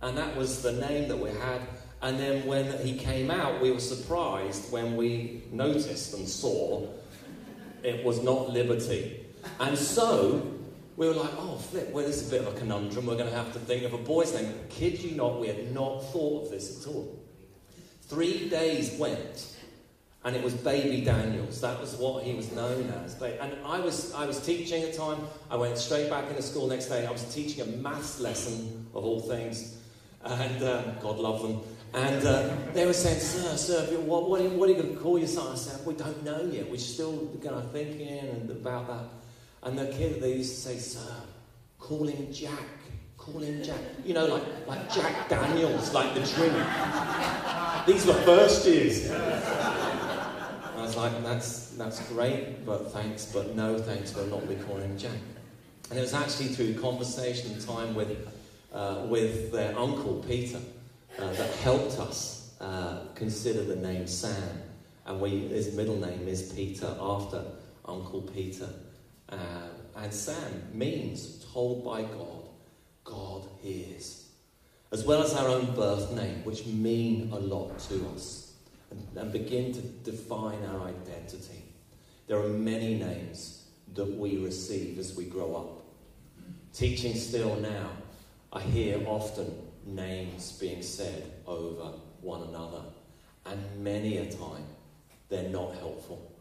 And 0.02 0.16
that 0.16 0.36
was 0.36 0.62
the 0.62 0.72
name 0.72 1.08
that 1.08 1.18
we 1.18 1.30
had. 1.30 1.60
And 2.02 2.18
then 2.18 2.46
when 2.46 2.78
he 2.84 2.96
came 2.96 3.30
out, 3.30 3.60
we 3.60 3.70
were 3.70 3.80
surprised 3.80 4.72
when 4.72 4.96
we 4.96 5.42
noticed 5.52 6.14
and 6.14 6.26
saw 6.26 6.86
it 7.82 8.04
was 8.04 8.22
not 8.22 8.50
Liberty. 8.50 9.26
And 9.58 9.76
so 9.76 10.60
we 10.96 11.08
were 11.08 11.14
like, 11.14 11.30
oh, 11.38 11.56
flip, 11.56 11.90
well, 11.92 12.06
this 12.06 12.22
is 12.22 12.28
a 12.28 12.30
bit 12.30 12.46
of 12.46 12.54
a 12.54 12.58
conundrum. 12.58 13.06
We're 13.06 13.16
going 13.16 13.30
to 13.30 13.36
have 13.36 13.52
to 13.52 13.58
think 13.58 13.84
of 13.84 13.92
a 13.92 13.98
boy's 13.98 14.34
name. 14.34 14.52
Kid 14.68 15.00
you 15.00 15.16
not, 15.16 15.40
we 15.40 15.46
had 15.46 15.72
not 15.72 16.04
thought 16.12 16.44
of 16.44 16.50
this 16.50 16.82
at 16.84 16.92
all. 16.92 17.18
Three 18.02 18.48
days 18.48 18.98
went, 18.98 19.56
and 20.24 20.34
it 20.34 20.42
was 20.42 20.52
Baby 20.52 21.02
Daniels. 21.02 21.60
That 21.60 21.80
was 21.80 21.94
what 21.96 22.24
he 22.24 22.34
was 22.34 22.50
known 22.52 22.92
as. 23.04 23.20
And 23.22 23.54
I 23.64 23.80
was, 23.80 24.12
I 24.14 24.26
was 24.26 24.44
teaching 24.44 24.82
at 24.82 24.92
the 24.92 24.98
time. 24.98 25.18
I 25.50 25.56
went 25.56 25.78
straight 25.78 26.10
back 26.10 26.28
into 26.28 26.42
school 26.42 26.66
next 26.66 26.86
day. 26.86 27.06
I 27.06 27.10
was 27.10 27.32
teaching 27.32 27.62
a 27.62 27.66
maths 27.78 28.20
lesson, 28.20 28.86
of 28.94 29.04
all 29.04 29.20
things. 29.20 29.76
And 30.22 30.62
um, 30.62 30.84
God 31.00 31.18
love 31.18 31.40
them. 31.40 31.62
And 31.92 32.24
uh, 32.24 32.54
they 32.72 32.86
were 32.86 32.92
saying, 32.92 33.18
Sir, 33.18 33.56
sir, 33.56 34.00
what, 34.00 34.30
what, 34.30 34.40
are 34.40 34.44
you, 34.44 34.50
what 34.50 34.68
are 34.68 34.72
you 34.72 34.80
going 34.80 34.94
to 34.94 35.00
call 35.00 35.18
your 35.18 35.26
son? 35.26 35.52
I 35.52 35.56
said, 35.56 35.84
We 35.84 35.94
don't 35.94 36.24
know 36.24 36.44
yet. 36.44 36.70
We're 36.70 36.78
still 36.78 37.28
kind 37.42 37.56
of 37.56 37.72
thinking 37.72 38.08
and 38.08 38.50
about 38.50 38.86
that. 38.88 39.04
And 39.62 39.78
the 39.78 39.86
kid, 39.86 40.20
they 40.20 40.34
used 40.34 40.54
to 40.54 40.60
say, 40.60 40.78
Sir, 40.78 41.12
call 41.78 42.06
him 42.06 42.32
Jack. 42.32 42.64
Call 43.16 43.40
him 43.40 43.62
Jack. 43.62 43.80
You 44.04 44.14
know, 44.14 44.26
like, 44.26 44.66
like 44.68 44.92
Jack 44.92 45.28
Daniels, 45.28 45.92
like 45.92 46.14
the 46.14 46.20
drink. 46.20 46.54
These 47.86 48.06
were 48.06 48.14
first 48.22 48.66
years. 48.66 49.10
I 49.10 50.82
was 50.82 50.96
like, 50.96 51.22
that's, 51.22 51.70
that's 51.70 52.08
great, 52.08 52.64
but 52.64 52.92
thanks, 52.92 53.26
but 53.26 53.54
no 53.54 53.78
thanks, 53.78 54.14
we'll 54.14 54.26
not 54.26 54.48
be 54.48 54.54
calling 54.54 54.96
Jack. 54.96 55.18
And 55.90 55.98
it 55.98 56.02
was 56.02 56.14
actually 56.14 56.48
through 56.48 56.80
conversation 56.80 57.52
and 57.52 57.66
time 57.66 57.94
with, 57.94 58.16
uh, 58.72 59.04
with 59.08 59.52
their 59.52 59.78
uncle, 59.78 60.24
Peter, 60.26 60.58
uh, 61.18 61.32
that 61.32 61.50
helped 61.56 61.98
us 61.98 62.54
uh, 62.60 63.04
consider 63.14 63.64
the 63.64 63.76
name 63.76 64.06
Sam. 64.06 64.62
And 65.06 65.20
we, 65.20 65.48
his 65.48 65.74
middle 65.74 65.96
name 65.96 66.28
is 66.28 66.52
Peter, 66.52 66.94
after 67.00 67.42
Uncle 67.84 68.22
Peter. 68.22 68.68
Uh, 69.28 69.36
and 69.96 70.12
Sam 70.12 70.62
means 70.72 71.44
told 71.52 71.84
by 71.84 72.02
God, 72.02 72.48
God 73.04 73.48
hears. 73.60 74.28
As 74.92 75.04
well 75.04 75.22
as 75.22 75.34
our 75.34 75.48
own 75.48 75.74
birth 75.74 76.12
name, 76.12 76.44
which 76.44 76.66
mean 76.66 77.30
a 77.32 77.38
lot 77.38 77.78
to 77.88 78.08
us 78.14 78.54
and, 78.90 79.06
and 79.16 79.32
begin 79.32 79.72
to 79.72 79.80
define 79.80 80.64
our 80.64 80.88
identity. 80.88 81.64
There 82.26 82.38
are 82.38 82.48
many 82.48 82.94
names 82.94 83.64
that 83.94 84.06
we 84.06 84.38
receive 84.38 84.98
as 84.98 85.16
we 85.16 85.24
grow 85.24 85.56
up. 85.56 85.82
Teaching 86.72 87.14
still 87.14 87.56
now, 87.56 87.90
I 88.52 88.60
hear 88.60 89.02
often 89.06 89.69
names 89.94 90.52
being 90.52 90.82
said 90.82 91.32
over 91.46 91.92
one 92.20 92.42
another, 92.42 92.82
and 93.46 93.60
many 93.82 94.18
a 94.18 94.30
time 94.30 94.64
they're 95.28 95.48
not 95.48 95.74
helpful. 95.76 96.32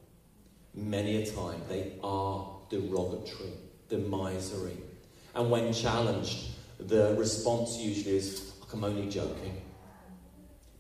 Many 0.74 1.24
a 1.24 1.26
time 1.26 1.62
they 1.68 1.94
are 2.04 2.48
derogatory, 2.70 3.54
demisery. 3.90 4.78
And 5.36 5.50
when 5.50 5.74
challenged, 5.74 6.50
the 6.80 7.16
response 7.18 7.78
usually 7.78 8.18
is, 8.18 8.54
I'm 8.72 8.84
only 8.84 9.10
joking. 9.10 9.62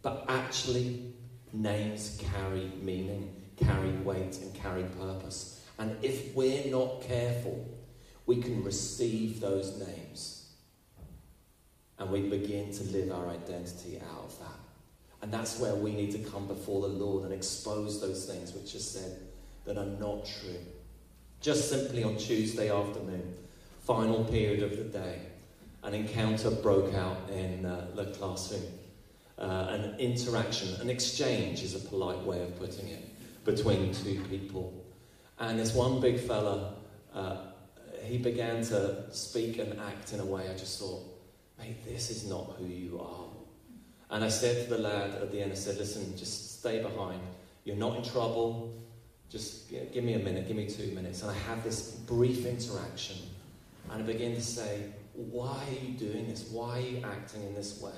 But 0.01 0.25
actually, 0.27 1.13
names 1.51 2.21
carry 2.21 2.71
meaning, 2.81 3.35
carry 3.57 3.91
weight, 3.91 4.37
and 4.37 4.53
carry 4.53 4.83
purpose. 4.83 5.61
And 5.77 5.97
if 6.03 6.35
we're 6.35 6.69
not 6.69 7.01
careful, 7.01 7.67
we 8.25 8.41
can 8.41 8.63
receive 8.63 9.39
those 9.39 9.77
names 9.79 10.38
and 11.99 12.09
we 12.09 12.21
begin 12.21 12.71
to 12.71 12.83
live 12.85 13.11
our 13.11 13.29
identity 13.29 14.01
out 14.11 14.23
of 14.23 14.39
that. 14.39 14.59
And 15.21 15.33
that's 15.33 15.59
where 15.59 15.75
we 15.75 15.93
need 15.93 16.11
to 16.11 16.19
come 16.19 16.47
before 16.47 16.81
the 16.81 16.87
Lord 16.87 17.25
and 17.25 17.33
expose 17.33 17.99
those 17.99 18.25
things 18.25 18.53
which 18.53 18.73
are 18.73 18.79
said 18.79 19.19
that 19.65 19.77
are 19.77 19.85
not 19.85 20.25
true. 20.25 20.59
Just 21.41 21.69
simply 21.69 22.03
on 22.03 22.17
Tuesday 22.17 22.71
afternoon, 22.71 23.35
final 23.83 24.23
period 24.23 24.63
of 24.63 24.77
the 24.77 24.83
day, 24.85 25.19
an 25.83 25.93
encounter 25.93 26.51
broke 26.51 26.93
out 26.93 27.29
in 27.29 27.65
uh, 27.65 27.87
the 27.95 28.05
classroom. 28.05 28.63
Uh, 29.37 29.67
an 29.69 29.99
interaction, 29.99 30.79
an 30.81 30.89
exchange 30.89 31.63
is 31.63 31.73
a 31.73 31.87
polite 31.87 32.21
way 32.23 32.41
of 32.41 32.57
putting 32.59 32.89
it, 32.89 33.05
between 33.45 33.93
two 33.93 34.19
people. 34.29 34.73
And 35.39 35.57
this 35.57 35.73
one 35.73 36.01
big 36.01 36.19
fella, 36.19 36.73
uh, 37.13 37.37
he 38.03 38.17
began 38.17 38.63
to 38.65 39.09
speak 39.11 39.59
and 39.59 39.79
act 39.79 40.11
in 40.11 40.19
a 40.19 40.25
way 40.25 40.49
I 40.49 40.53
just 40.57 40.77
thought, 40.77 41.01
mate, 41.59 41.85
this 41.85 42.09
is 42.09 42.27
not 42.27 42.55
who 42.57 42.65
you 42.65 42.99
are. 42.99 43.25
And 44.11 44.23
I 44.23 44.29
said 44.29 44.63
to 44.63 44.75
the 44.75 44.81
lad 44.81 45.11
at 45.11 45.31
the 45.31 45.41
end, 45.41 45.51
I 45.51 45.55
said, 45.55 45.77
listen, 45.77 46.17
just 46.17 46.59
stay 46.59 46.81
behind. 46.81 47.21
You're 47.63 47.75
not 47.75 47.97
in 47.97 48.03
trouble. 48.03 48.73
Just 49.29 49.69
give 49.69 50.03
me 50.03 50.13
a 50.13 50.19
minute, 50.19 50.47
give 50.47 50.57
me 50.57 50.67
two 50.67 50.91
minutes. 50.93 51.21
And 51.21 51.29
I 51.29 51.35
have 51.35 51.63
this 51.63 51.91
brief 51.91 52.45
interaction. 52.45 53.17
And 53.91 54.01
I 54.01 54.05
begin 54.05 54.33
to 54.33 54.41
say, 54.41 54.85
why 55.13 55.63
are 55.67 55.85
you 55.85 55.93
doing 55.93 56.27
this? 56.27 56.49
Why 56.49 56.77
are 56.77 56.81
you 56.81 57.01
acting 57.03 57.43
in 57.43 57.53
this 57.53 57.81
way? 57.81 57.91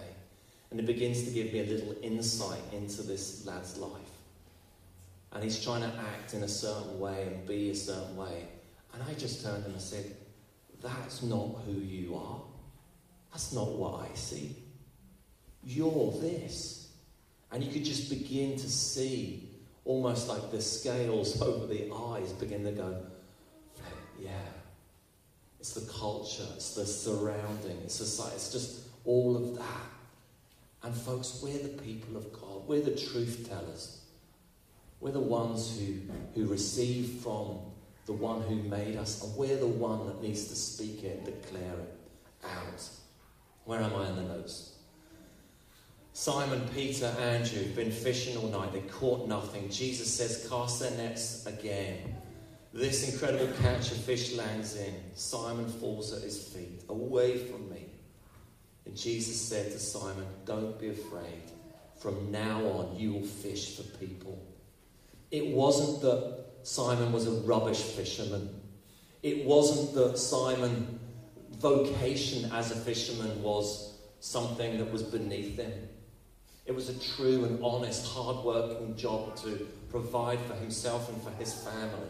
And 0.71 0.79
it 0.79 0.85
begins 0.85 1.23
to 1.23 1.31
give 1.31 1.53
me 1.53 1.59
a 1.59 1.65
little 1.65 1.95
insight 2.01 2.61
into 2.73 3.03
this 3.03 3.45
lad's 3.45 3.77
life. 3.77 3.91
And 5.31 5.43
he's 5.43 5.63
trying 5.63 5.81
to 5.81 5.97
act 5.97 6.33
in 6.33 6.43
a 6.43 6.47
certain 6.47 6.99
way 6.99 7.27
and 7.27 7.47
be 7.47 7.69
a 7.69 7.75
certain 7.75 8.17
way. 8.17 8.47
And 8.93 9.03
I 9.03 9.13
just 9.13 9.45
turned 9.45 9.65
and 9.65 9.75
I 9.75 9.79
said, 9.79 10.15
That's 10.81 11.23
not 11.23 11.61
who 11.65 11.73
you 11.73 12.15
are. 12.15 12.41
That's 13.31 13.53
not 13.53 13.69
what 13.69 14.09
I 14.09 14.15
see. 14.15 14.55
You're 15.63 16.11
this. 16.21 16.89
And 17.51 17.63
you 17.63 17.71
could 17.71 17.85
just 17.85 18.09
begin 18.09 18.57
to 18.57 18.69
see 18.69 19.49
almost 19.85 20.27
like 20.27 20.51
the 20.51 20.61
scales 20.61 21.41
over 21.41 21.67
the 21.67 21.91
eyes 21.93 22.31
begin 22.33 22.63
to 22.65 22.71
go, 22.71 23.01
yeah. 24.19 24.31
It's 25.59 25.73
the 25.73 25.91
culture, 25.91 26.47
it's 26.55 26.73
the 26.73 26.85
surrounding, 26.85 27.77
it's 27.83 27.93
society, 27.95 28.35
it's 28.35 28.51
just 28.51 28.87
all 29.05 29.35
of 29.35 29.55
that. 29.57 29.91
And 30.83 30.95
folks, 30.95 31.39
we're 31.43 31.59
the 31.59 31.81
people 31.83 32.17
of 32.17 32.33
God. 32.33 32.67
We're 32.67 32.81
the 32.81 32.95
truth 32.95 33.47
tellers. 33.47 34.01
We're 34.99 35.11
the 35.11 35.19
ones 35.19 35.79
who, 35.79 35.99
who 36.33 36.47
receive 36.47 37.21
from 37.21 37.59
the 38.07 38.13
one 38.13 38.41
who 38.41 38.55
made 38.55 38.97
us, 38.97 39.23
and 39.23 39.35
we're 39.35 39.57
the 39.57 39.67
one 39.67 40.07
that 40.07 40.21
needs 40.21 40.47
to 40.47 40.55
speak 40.55 41.03
it 41.03 41.17
and 41.17 41.25
declare 41.25 41.73
it 41.73 41.95
out. 42.43 42.89
Where 43.65 43.79
am 43.79 43.95
I 43.95 44.09
in 44.09 44.15
the 44.15 44.23
notes? 44.23 44.71
Simon, 46.13 46.67
Peter, 46.75 47.05
Andrew 47.19 47.63
been 47.73 47.91
fishing 47.91 48.35
all 48.37 48.49
night. 48.49 48.73
They 48.73 48.81
caught 48.81 49.27
nothing. 49.27 49.69
Jesus 49.69 50.13
says, 50.13 50.47
Cast 50.49 50.79
their 50.79 50.91
nets 50.91 51.45
again. 51.45 52.15
This 52.73 53.11
incredible 53.11 53.51
catch 53.61 53.91
of 53.91 53.97
fish 53.97 54.33
lands 54.33 54.75
in. 54.75 54.93
Simon 55.15 55.67
falls 55.67 56.13
at 56.13 56.21
his 56.21 56.47
feet. 56.47 56.83
Away 56.89 57.37
from 57.37 57.69
me. 57.69 57.85
And 58.85 58.95
Jesus 58.95 59.39
said 59.39 59.71
to 59.71 59.79
Simon, 59.79 60.25
Don't 60.45 60.79
be 60.79 60.89
afraid. 60.89 61.43
From 61.97 62.31
now 62.31 62.65
on, 62.65 62.95
you 62.97 63.13
will 63.13 63.21
fish 63.21 63.77
for 63.77 63.83
people. 63.97 64.41
It 65.29 65.47
wasn't 65.47 66.01
that 66.01 66.45
Simon 66.63 67.11
was 67.11 67.27
a 67.27 67.31
rubbish 67.31 67.81
fisherman. 67.81 68.49
It 69.23 69.45
wasn't 69.45 69.93
that 69.95 70.17
Simon 70.17 70.99
vocation 71.61 72.51
as 72.51 72.71
a 72.71 72.75
fisherman 72.75 73.41
was 73.43 73.97
something 74.19 74.77
that 74.79 74.91
was 74.91 75.03
beneath 75.03 75.57
him. 75.57 75.71
It 76.65 76.75
was 76.75 76.89
a 76.89 76.99
true 77.15 77.45
and 77.45 77.63
honest, 77.63 78.05
hard-working 78.05 78.95
job 78.95 79.35
to 79.37 79.67
provide 79.89 80.39
for 80.41 80.53
himself 80.55 81.09
and 81.09 81.21
for 81.21 81.31
his 81.31 81.53
family. 81.53 82.09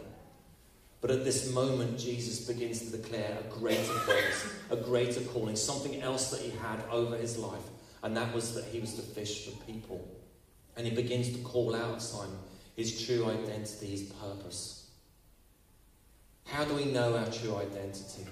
But 0.99 1.11
at 1.11 1.23
this 1.23 1.51
moment, 1.51 1.99
Jesus 1.99 2.47
begins 2.47 2.81
to 2.81 2.97
declare 2.97 3.37
a 3.39 3.59
greater 3.59 3.93
purpose, 3.99 4.53
a 4.69 4.75
greater 4.75 5.21
calling, 5.21 5.55
something 5.55 6.01
else 6.01 6.29
that 6.31 6.41
he 6.41 6.51
had 6.51 6.83
over 6.91 7.17
his 7.17 7.37
life, 7.37 7.63
and 8.03 8.15
that 8.15 8.33
was 8.33 8.53
that 8.53 8.65
he 8.65 8.79
was 8.79 8.93
to 8.95 9.01
fish 9.01 9.45
for 9.45 9.65
people. 9.65 10.07
And 10.77 10.85
he 10.85 10.93
begins 10.95 11.29
to 11.33 11.39
call 11.39 11.75
out 11.75 12.01
Simon 12.01 12.37
his 12.75 13.05
true 13.05 13.25
identity, 13.29 13.87
his 13.87 14.03
purpose. 14.03 14.89
How 16.45 16.63
do 16.65 16.75
we 16.75 16.85
know 16.85 17.17
our 17.17 17.27
true 17.31 17.55
identity? 17.55 18.25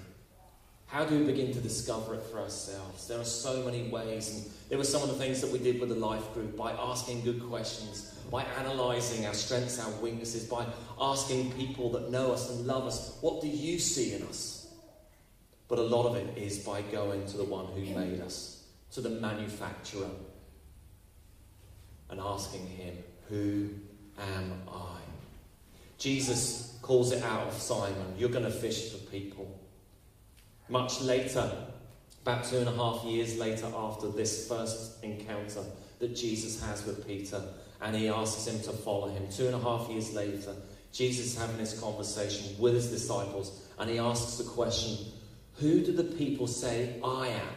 How 0.90 1.04
do 1.04 1.16
we 1.16 1.24
begin 1.24 1.52
to 1.52 1.60
discover 1.60 2.14
it 2.14 2.22
for 2.24 2.40
ourselves? 2.40 3.06
There 3.06 3.20
are 3.20 3.24
so 3.24 3.64
many 3.64 3.88
ways, 3.88 4.34
and 4.34 4.52
there 4.68 4.76
were 4.76 4.82
some 4.82 5.02
of 5.02 5.08
the 5.08 5.14
things 5.14 5.40
that 5.40 5.52
we 5.52 5.60
did 5.60 5.78
with 5.78 5.88
the 5.88 5.94
life 5.94 6.34
group 6.34 6.56
by 6.56 6.72
asking 6.72 7.22
good 7.22 7.40
questions, 7.48 8.12
by 8.28 8.44
analysing 8.58 9.24
our 9.24 9.32
strengths, 9.32 9.78
our 9.78 9.92
weaknesses, 10.00 10.48
by 10.48 10.66
asking 11.00 11.52
people 11.52 11.92
that 11.92 12.10
know 12.10 12.32
us 12.32 12.50
and 12.50 12.66
love 12.66 12.86
us, 12.86 13.16
what 13.20 13.40
do 13.40 13.46
you 13.46 13.78
see 13.78 14.14
in 14.14 14.24
us? 14.24 14.66
But 15.68 15.78
a 15.78 15.82
lot 15.82 16.06
of 16.06 16.16
it 16.16 16.36
is 16.36 16.58
by 16.58 16.82
going 16.82 17.24
to 17.26 17.36
the 17.36 17.44
one 17.44 17.66
who 17.66 17.82
made 17.94 18.20
us, 18.20 18.64
to 18.90 19.00
the 19.00 19.10
manufacturer, 19.10 20.10
and 22.10 22.18
asking 22.18 22.66
him, 22.66 22.96
Who 23.28 23.68
am 24.18 24.54
I? 24.66 24.98
Jesus 25.98 26.76
calls 26.82 27.12
it 27.12 27.22
out 27.22 27.46
of 27.46 27.54
Simon. 27.54 28.16
You're 28.18 28.28
going 28.28 28.44
to 28.44 28.50
fish 28.50 28.90
for 28.90 28.98
people. 29.12 29.56
Much 30.70 31.00
later, 31.00 31.50
about 32.22 32.44
two 32.44 32.58
and 32.58 32.68
a 32.68 32.72
half 32.72 33.04
years 33.04 33.36
later, 33.36 33.66
after 33.76 34.08
this 34.08 34.46
first 34.48 35.02
encounter 35.02 35.64
that 35.98 36.14
Jesus 36.14 36.62
has 36.62 36.86
with 36.86 37.06
Peter, 37.06 37.42
and 37.82 37.96
he 37.96 38.08
asks 38.08 38.46
him 38.46 38.60
to 38.60 38.70
follow 38.70 39.08
him. 39.08 39.26
Two 39.30 39.46
and 39.46 39.54
a 39.56 39.58
half 39.58 39.90
years 39.90 40.14
later, 40.14 40.54
Jesus 40.92 41.26
is 41.26 41.38
having 41.38 41.56
this 41.56 41.78
conversation 41.78 42.54
with 42.60 42.74
his 42.74 42.88
disciples, 42.88 43.62
and 43.78 43.90
he 43.90 43.98
asks 43.98 44.36
the 44.36 44.44
question, 44.44 45.12
Who 45.56 45.80
do 45.80 45.92
the 45.92 46.04
people 46.04 46.46
say 46.46 46.94
I 47.02 47.28
am? 47.28 47.54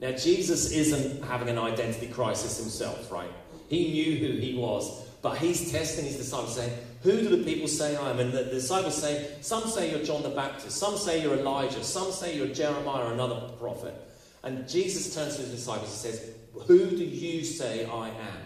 Now, 0.00 0.10
Jesus 0.12 0.72
isn't 0.72 1.22
having 1.24 1.48
an 1.48 1.58
identity 1.58 2.08
crisis 2.08 2.58
himself, 2.58 3.12
right? 3.12 3.30
He 3.68 3.92
knew 3.92 4.16
who 4.16 4.38
he 4.38 4.54
was, 4.54 5.06
but 5.22 5.38
he's 5.38 5.70
testing 5.70 6.04
his 6.04 6.16
disciples, 6.16 6.56
saying, 6.56 6.72
Who 7.04 7.12
do 7.20 7.36
the 7.36 7.44
people 7.44 7.68
say 7.68 7.96
I 7.96 8.10
am? 8.10 8.18
And 8.18 8.32
the 8.32 8.44
disciples 8.44 8.96
say, 8.96 9.30
Some 9.42 9.68
say 9.68 9.90
you're 9.90 10.02
John 10.02 10.22
the 10.22 10.30
Baptist, 10.30 10.78
some 10.78 10.96
say 10.96 11.22
you're 11.22 11.36
Elijah, 11.36 11.84
some 11.84 12.10
say 12.10 12.34
you're 12.34 12.48
Jeremiah 12.48 13.04
or 13.04 13.12
another 13.12 13.40
prophet. 13.60 13.94
And 14.42 14.66
Jesus 14.66 15.14
turns 15.14 15.36
to 15.36 15.42
his 15.42 15.50
disciples 15.50 15.90
and 15.90 16.14
says, 16.14 16.30
Who 16.66 16.90
do 16.90 17.04
you 17.04 17.44
say 17.44 17.84
I 17.84 18.08
am? 18.08 18.42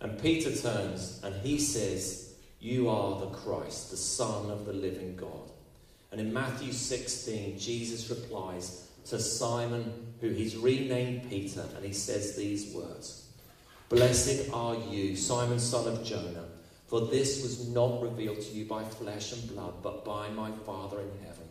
And 0.00 0.22
Peter 0.22 0.54
turns 0.54 1.20
and 1.24 1.34
he 1.42 1.58
says, 1.58 2.34
You 2.60 2.88
are 2.88 3.18
the 3.18 3.30
Christ, 3.30 3.90
the 3.90 3.96
Son 3.96 4.48
of 4.48 4.64
the 4.64 4.72
living 4.72 5.16
God. 5.16 5.50
And 6.12 6.20
in 6.20 6.32
Matthew 6.32 6.72
16, 6.72 7.58
Jesus 7.58 8.08
replies 8.10 8.88
to 9.06 9.18
Simon, 9.18 10.14
who 10.20 10.28
he's 10.30 10.56
renamed 10.56 11.28
Peter, 11.28 11.64
and 11.74 11.84
he 11.84 11.92
says 11.92 12.36
these 12.36 12.72
words 12.72 13.26
Blessed 13.88 14.52
are 14.52 14.76
you, 14.88 15.16
Simon, 15.16 15.58
son 15.58 15.88
of 15.88 16.04
Jonah, 16.04 16.44
for 16.90 17.02
this 17.02 17.40
was 17.40 17.68
not 17.68 18.02
revealed 18.02 18.40
to 18.40 18.50
you 18.50 18.64
by 18.64 18.82
flesh 18.82 19.32
and 19.32 19.48
blood, 19.48 19.74
but 19.80 20.04
by 20.04 20.28
my 20.30 20.50
Father 20.66 20.98
in 20.98 21.24
heaven. 21.24 21.48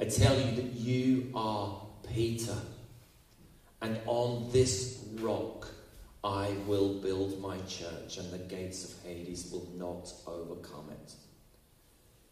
I 0.00 0.06
tell 0.06 0.36
you 0.36 0.56
that 0.56 0.72
you 0.72 1.30
are 1.32 1.80
Peter, 2.12 2.56
and 3.80 4.00
on 4.06 4.50
this 4.50 5.04
rock 5.20 5.68
I 6.24 6.50
will 6.66 6.94
build 6.94 7.40
my 7.40 7.56
church, 7.68 8.18
and 8.18 8.32
the 8.32 8.38
gates 8.38 8.84
of 8.84 9.00
Hades 9.04 9.48
will 9.52 9.68
not 9.76 10.12
overcome 10.26 10.90
it. 10.90 11.12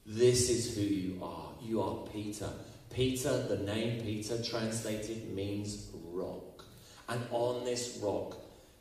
This 0.04 0.50
is 0.50 0.74
who 0.74 0.82
you 0.82 1.22
are. 1.22 1.52
You 1.62 1.80
are 1.80 2.08
Peter. 2.12 2.50
Peter, 2.92 3.46
the 3.46 3.58
name 3.58 4.02
Peter 4.02 4.42
translated 4.42 5.32
means 5.32 5.90
rock. 6.10 6.64
And 7.08 7.20
on 7.30 7.64
this 7.64 8.00
rock, 8.02 8.36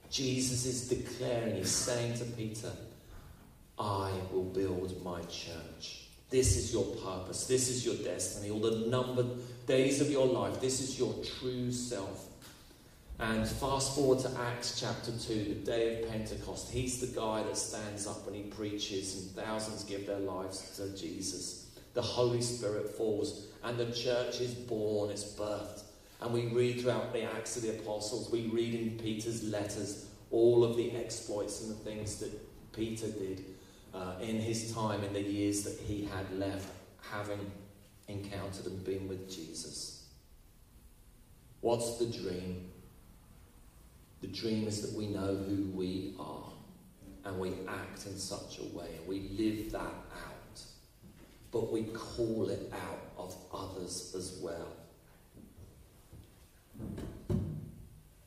Jesus 0.10 0.66
is 0.66 0.90
declaring, 0.90 1.58
he's 1.58 1.70
saying 1.70 2.18
to 2.18 2.26
Peter, 2.26 2.72
I 3.84 4.12
will 4.32 4.46
build 4.46 5.04
my 5.04 5.20
church. 5.24 6.08
This 6.30 6.56
is 6.56 6.72
your 6.72 6.86
purpose. 6.86 7.48
This 7.48 7.68
is 7.68 7.86
your 7.86 7.96
destiny. 7.96 8.50
All 8.50 8.62
the 8.62 8.88
numbered 8.88 9.28
days 9.68 10.00
of 10.00 10.10
your 10.10 10.26
life, 10.26 10.62
this 10.62 10.80
is 10.80 10.98
your 10.98 11.14
true 11.40 11.70
self. 11.70 12.30
And 13.20 13.46
fast 13.46 13.94
forward 13.94 14.20
to 14.20 14.32
Acts 14.40 14.80
chapter 14.80 15.12
2, 15.12 15.44
the 15.44 15.72
day 15.72 16.02
of 16.02 16.10
Pentecost. 16.10 16.72
He's 16.72 17.02
the 17.02 17.08
guy 17.08 17.44
that 17.44 17.58
stands 17.58 18.08
up 18.08 18.26
and 18.26 18.36
he 18.36 18.44
preaches, 18.44 19.22
and 19.22 19.32
thousands 19.32 19.84
give 19.84 20.08
their 20.08 20.20
lives 20.20 20.78
to 20.78 20.98
Jesus. 20.98 21.70
The 21.94 22.02
Holy 22.02 22.42
Spirit 22.42 22.90
falls, 22.90 23.48
and 23.66 23.78
the 23.78 23.92
church 23.92 24.40
is 24.40 24.54
born, 24.54 25.12
it's 25.12 25.26
birthed. 25.26 25.84
And 26.22 26.34
we 26.34 26.48
read 26.48 26.80
throughout 26.80 27.12
the 27.12 27.24
Acts 27.24 27.58
of 27.58 27.64
the 27.64 27.72
Apostles, 27.72 28.32
we 28.32 28.48
read 28.48 28.76
in 28.76 28.98
Peter's 28.98 29.44
letters 29.44 30.06
all 30.32 30.64
of 30.64 30.78
the 30.78 30.96
exploits 30.96 31.62
and 31.62 31.72
the 31.72 31.84
things 31.84 32.16
that 32.20 32.32
Peter 32.72 33.08
did 33.08 33.53
uh, 33.94 34.16
in 34.22 34.38
his 34.38 34.74
time, 34.74 35.04
in 35.04 35.14
the 35.14 35.22
years 35.22 35.64
that 35.64 35.80
he 35.80 36.06
had 36.06 36.32
left, 36.38 36.68
having 37.12 37.52
encountered 38.08 38.66
and 38.66 38.84
been 38.84 39.08
with 39.08 39.30
Jesus. 39.34 40.06
What's 41.62 41.98
the 41.98 42.06
dream? 42.06 42.70
The 44.22 44.28
dream 44.28 44.68
is 44.68 44.82
that 44.82 44.98
we 44.98 45.08
know 45.08 45.36
who 45.36 45.70
we 45.74 46.16
are 46.20 46.52
and 47.26 47.40
we 47.40 47.54
act 47.68 48.06
in 48.06 48.18
such 48.18 48.60
a 48.60 48.78
way 48.78 48.88
and 48.98 49.08
we 49.08 49.30
live 49.38 49.72
that 49.72 49.82
out, 49.82 50.62
but 51.52 51.72
we 51.72 51.84
call 51.84 52.50
it 52.50 52.72
out 52.74 53.00
of 53.18 53.36
others 53.54 54.14
as 54.18 54.40
well. 54.42 54.74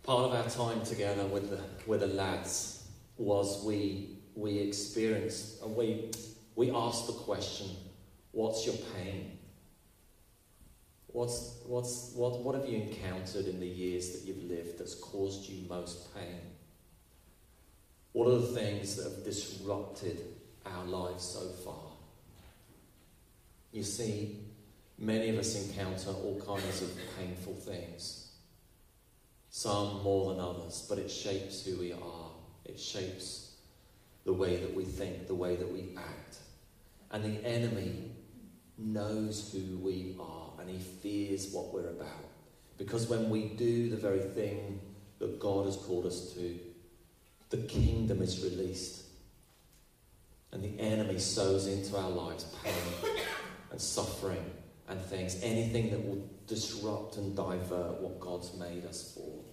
Part 0.03 0.31
of 0.31 0.35
our 0.35 0.49
time 0.49 0.85
together 0.85 1.27
with 1.27 1.51
the, 1.51 1.61
with 1.87 2.01
the 2.01 2.07
lads 2.07 2.87
was 3.19 3.65
we, 3.65 4.16
we 4.37 4.59
experience. 4.59 5.59
and 5.63 5.75
we, 5.75 6.11
we 6.55 6.71
asked 6.71 7.07
the 7.07 7.15
question 7.15 7.69
what's 8.33 8.67
your 8.67 8.77
pain? 8.95 9.39
What's, 11.07 11.55
what's, 11.65 12.13
what, 12.15 12.43
what 12.43 12.55
have 12.55 12.69
you 12.69 12.83
encountered 12.83 13.47
in 13.47 13.59
the 13.59 13.67
years 13.67 14.11
that 14.11 14.29
you've 14.29 14.45
lived 14.45 14.79
that's 14.79 14.95
caused 14.95 15.49
you 15.49 15.67
most 15.67 16.15
pain? 16.15 16.41
What 18.13 18.29
are 18.29 18.39
the 18.39 18.47
things 18.49 18.97
that 18.97 19.05
have 19.05 19.25
disrupted 19.25 20.21
our 20.67 20.85
lives 20.85 21.25
so 21.25 21.49
far? 21.65 21.93
You 23.73 23.83
see, 23.83 24.41
many 24.99 25.31
of 25.31 25.39
us 25.39 25.67
encounter 25.67 26.11
all 26.11 26.41
kinds 26.47 26.83
of 26.83 26.91
painful 27.19 27.55
things, 27.55 28.33
some 29.49 30.03
more 30.03 30.33
than 30.33 30.41
others, 30.41 30.85
but 30.89 30.99
it 30.99 31.11
shapes 31.11 31.65
who 31.65 31.79
we 31.79 31.93
are. 31.93 32.31
It 32.67 32.79
shapes 32.79 33.46
the 34.27 34.33
way 34.33 34.57
that 34.57 34.75
we 34.75 34.85
think, 34.85 35.29
the 35.29 35.35
way 35.35 35.57
that 35.57 35.73
we 35.73 35.97
act. 35.97 36.39
And 37.13 37.25
the 37.25 37.47
enemy 37.47 38.11
knows 38.77 39.53
who 39.53 39.79
we 39.79 40.17
are 40.21 40.51
and 40.61 40.69
he 40.69 40.79
fears 40.79 41.53
what 41.53 41.73
we're 41.73 41.89
about. 41.89 42.29
Because 42.77 43.07
when 43.07 43.31
we 43.31 43.51
do 43.51 43.89
the 43.89 43.97
very 43.97 44.21
thing 44.21 44.81
that 45.21 45.39
God 45.41 45.67
has 45.67 45.77
called 45.77 46.05
us 46.05 46.33
to, 46.35 46.59
the 47.51 47.59
kingdom 47.59 48.21
is 48.21 48.43
released. 48.43 49.05
And 50.53 50.63
the 50.63 50.79
enemy 50.81 51.19
sows 51.21 51.69
into 51.69 51.97
our 51.97 52.11
lives 52.11 52.45
pain 52.65 53.15
and 53.71 53.81
suffering 53.81 54.45
and 54.89 55.01
things, 55.01 55.41
anything 55.43 55.91
that 55.91 56.05
will 56.05 56.29
disrupt 56.49 57.17
and 57.17 57.37
divert 57.37 58.01
what 58.01 58.19
God's 58.19 58.55
made 58.55 58.85
us 58.87 59.15
for. 59.15 59.45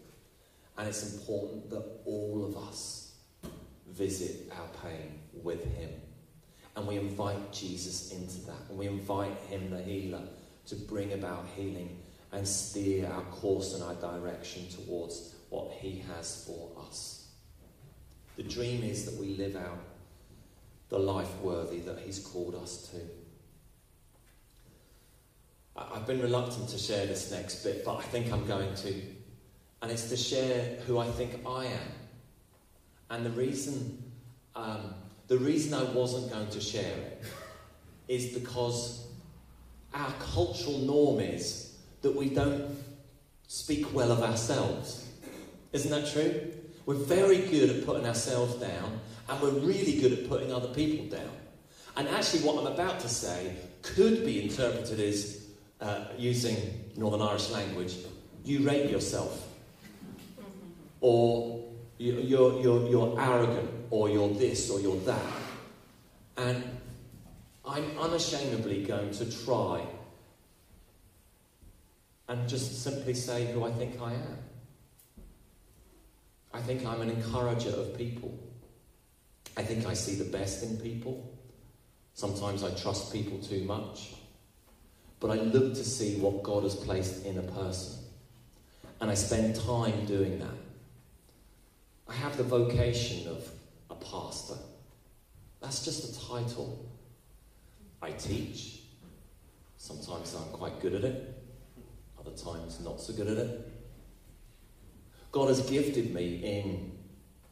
And 0.78 0.88
it's 0.88 1.14
important 1.14 1.70
that 1.70 1.86
all 2.06 2.46
of 2.46 2.58
us 2.68 3.03
visit 3.96 4.52
our 4.58 4.68
pain 4.90 5.20
with 5.44 5.64
Him. 5.76 5.90
And 6.76 6.88
we 6.88 6.98
invite 6.98 7.52
Jesus 7.52 8.12
into 8.12 8.46
that. 8.48 8.70
And 8.70 8.78
we 8.78 8.88
invite 8.88 9.38
Him, 9.50 9.70
the 9.70 9.82
healer, 9.82 10.24
to 10.68 10.76
bring 10.76 11.14
about 11.14 11.46
healing 11.56 12.00
and 12.32 12.48
steer 12.48 13.08
our 13.08 13.22
course 13.24 13.74
and 13.74 13.84
our 13.84 13.96
direction 13.96 14.68
towards 14.70 15.36
what 15.50 15.72
He 15.74 16.04
has 16.16 16.46
for 16.46 16.72
us. 16.88 17.28
The 18.36 18.44
dream 18.44 18.84
is 18.84 19.06
that 19.06 19.20
we 19.20 19.36
live 19.36 19.56
out 19.56 19.78
the 20.90 20.98
life 20.98 21.36
worthy 21.42 21.80
that 21.82 22.00
He's 22.00 22.20
called 22.20 22.56
us 22.56 22.90
to. 22.90 22.98
I've 25.76 26.06
been 26.06 26.22
reluctant 26.22 26.70
to 26.70 26.78
share 26.78 27.06
this 27.06 27.32
next 27.32 27.64
bit, 27.64 27.84
but 27.84 27.98
I 27.98 28.02
think 28.04 28.32
I'm 28.32 28.46
going 28.46 28.74
to. 28.76 29.02
And 29.82 29.92
it's 29.92 30.10
to 30.10 30.18
share 30.18 30.78
who 30.86 30.98
I 31.00 31.08
think 31.08 31.42
I 31.46 31.66
am. 31.66 32.03
And 33.14 33.24
the 33.24 33.30
reason, 33.30 34.04
um, 34.56 34.96
the 35.28 35.38
reason 35.38 35.76
I 35.76 35.84
wasn't 35.84 36.32
going 36.32 36.50
to 36.50 36.60
share 36.60 36.98
it 36.98 37.24
is 38.08 38.34
because 38.34 39.06
our 39.94 40.12
cultural 40.14 40.80
norm 40.80 41.20
is 41.20 41.78
that 42.02 42.16
we 42.16 42.30
don't 42.30 42.76
speak 43.48 43.94
well 43.94 44.12
of 44.12 44.24
ourselves. 44.24 45.08
Isn't 45.74 45.92
that 45.92 46.12
true? 46.12 46.54
We're 46.88 46.96
very 46.96 47.38
good 47.38 47.70
at 47.70 47.86
putting 47.86 48.08
ourselves 48.08 48.56
down, 48.56 49.00
and 49.30 49.40
we're 49.40 49.60
really 49.60 50.02
good 50.02 50.14
at 50.14 50.28
putting 50.28 50.52
other 50.52 50.70
people 50.70 51.06
down. 51.06 51.32
And 51.96 52.08
actually, 52.08 52.42
what 52.42 52.58
I'm 52.58 52.74
about 52.74 53.00
to 53.02 53.10
say 53.10 53.56
could 53.84 54.26
be 54.26 54.42
interpreted 54.42 55.00
as 55.00 55.46
uh, 55.80 56.06
using 56.18 56.58
Northern 56.98 57.22
Irish 57.22 57.52
language 57.52 57.96
you 58.44 58.68
rate 58.68 58.90
yourself, 58.90 59.48
or 61.00 61.63
you're, 62.12 62.60
you're, 62.60 62.90
you're 62.90 63.20
arrogant, 63.20 63.70
or 63.90 64.10
you're 64.10 64.30
this, 64.30 64.70
or 64.70 64.80
you're 64.80 65.00
that. 65.02 65.22
And 66.38 66.64
I'm 67.66 67.98
unashamedly 67.98 68.84
going 68.84 69.12
to 69.12 69.46
try 69.46 69.86
and 72.28 72.50
just 72.50 72.84
simply 72.84 73.14
say 73.14 73.52
who 73.52 73.64
I 73.64 73.72
think 73.72 74.02
I 74.02 74.14
am. 74.14 74.38
I 76.54 76.62
think 76.62 76.86
I'm 76.86 77.02
an 77.02 77.10
encourager 77.10 77.70
of 77.70 77.98
people. 77.98 78.38
I 79.56 79.64
think 79.64 79.86
I 79.86 79.94
see 79.94 80.16
the 80.16 80.30
best 80.30 80.64
in 80.64 80.78
people. 80.78 81.38
Sometimes 82.14 82.64
I 82.64 82.72
trust 82.72 83.12
people 83.14 83.40
too 83.40 83.64
much. 83.64 84.14
But 85.20 85.32
I 85.32 85.36
look 85.36 85.74
to 85.76 85.84
see 85.84 86.18
what 86.18 86.44
God 86.44 86.64
has 86.64 86.76
placed 86.76 87.26
in 87.26 87.38
a 87.38 87.44
person. 87.44 88.04
And 89.00 89.10
I 89.10 89.14
spend 89.14 89.56
time 89.56 90.06
doing 90.06 90.40
that. 90.40 90.63
I 92.08 92.14
have 92.14 92.38
the 92.38 92.44
vocation 92.44 93.28
of 93.28 93.50
a 93.90 93.96
pastor. 93.96 94.56
That's 95.62 95.84
just 95.84 96.10
a 96.10 96.28
title. 96.28 96.90
I 98.02 98.12
teach. 98.12 98.82
Sometimes 99.78 100.36
I'm 100.36 100.52
quite 100.54 100.80
good 100.80 100.94
at 100.94 101.04
it, 101.04 101.44
other 102.20 102.36
times 102.36 102.80
not 102.80 103.02
so 103.02 103.14
good 103.14 103.28
at 103.28 103.38
it. 103.38 103.72
God 105.32 105.50
has 105.50 105.62
gifted 105.70 106.14
me 106.14 106.36
in 106.36 106.98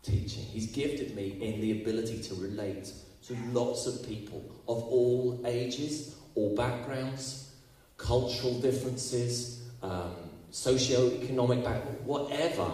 teaching, 0.01 0.43
He's 0.43 0.67
gifted 0.67 1.15
me 1.15 1.37
in 1.41 1.61
the 1.61 1.81
ability 1.81 2.21
to 2.23 2.35
relate 2.35 2.91
to 3.27 3.35
lots 3.51 3.85
of 3.85 4.07
people 4.07 4.43
of 4.67 4.83
all 4.83 5.41
ages, 5.45 6.15
all 6.35 6.55
backgrounds, 6.55 7.53
cultural 7.97 8.59
differences, 8.61 9.63
um, 9.83 10.15
socio-economic 10.51 11.63
background, 11.63 11.97
whatever 12.05 12.71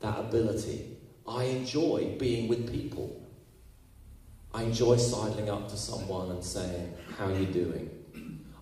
that 0.00 0.18
ability. 0.18 0.96
I 1.26 1.44
enjoy 1.44 2.16
being 2.18 2.48
with 2.48 2.70
people. 2.70 3.20
I 4.52 4.62
enjoy 4.62 4.96
sidling 4.96 5.48
up 5.48 5.68
to 5.70 5.76
someone 5.76 6.30
and 6.30 6.44
saying, 6.44 6.94
How 7.18 7.26
are 7.26 7.38
you 7.38 7.46
doing? 7.46 7.90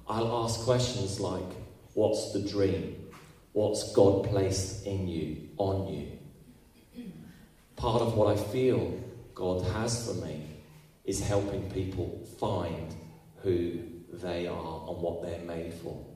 I'll 0.09 0.45
ask 0.45 0.61
questions 0.61 1.21
like, 1.21 1.51
What's 1.95 2.33
the 2.33 2.41
dream? 2.41 3.11
What's 3.53 3.93
God 3.93 4.25
placed 4.25 4.87
in 4.87 5.09
you, 5.09 5.49
on 5.59 5.93
you? 5.93 6.19
Part 7.77 8.01
of 8.01 8.15
what 8.15 8.37
I 8.39 8.41
feel 8.41 8.99
God 9.35 9.67
has 9.73 10.07
for 10.07 10.15
me 10.25 10.47
is 11.05 11.21
helping 11.21 11.71
people 11.71 12.27
find 12.39 12.95
who 13.43 13.81
they 14.13 14.47
are 14.47 14.89
and 14.89 15.03
what 15.03 15.23
they're 15.23 15.41
made 15.41 15.75
for. 15.75 16.07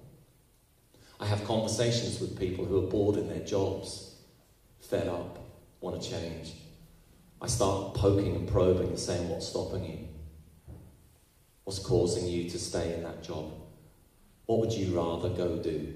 I 1.19 1.27
have 1.27 1.45
conversations 1.45 2.21
with 2.21 2.39
people 2.39 2.65
who 2.65 2.79
are 2.79 2.91
bored 2.91 3.17
in 3.17 3.29
their 3.29 3.45
jobs, 3.45 4.15
fed 4.81 5.09
up, 5.09 5.46
want 5.87 6.03
to 6.03 6.11
change. 6.11 6.53
I 7.41 7.47
start 7.47 7.95
poking 7.95 8.35
and 8.35 8.49
probing 8.49 8.89
and 8.89 8.99
saying, 8.99 9.29
What's 9.29 9.49
stopping 9.49 9.85
you? 9.85 9.99
What's 11.65 11.79
causing 11.79 12.27
you 12.27 12.51
to 12.51 12.59
stay 12.59 12.95
in 12.95 13.03
that 13.05 13.23
job? 13.23 13.53
What 14.47 14.61
would 14.61 14.73
you 14.73 14.97
rather 14.97 15.29
go 15.29 15.57
do? 15.57 15.95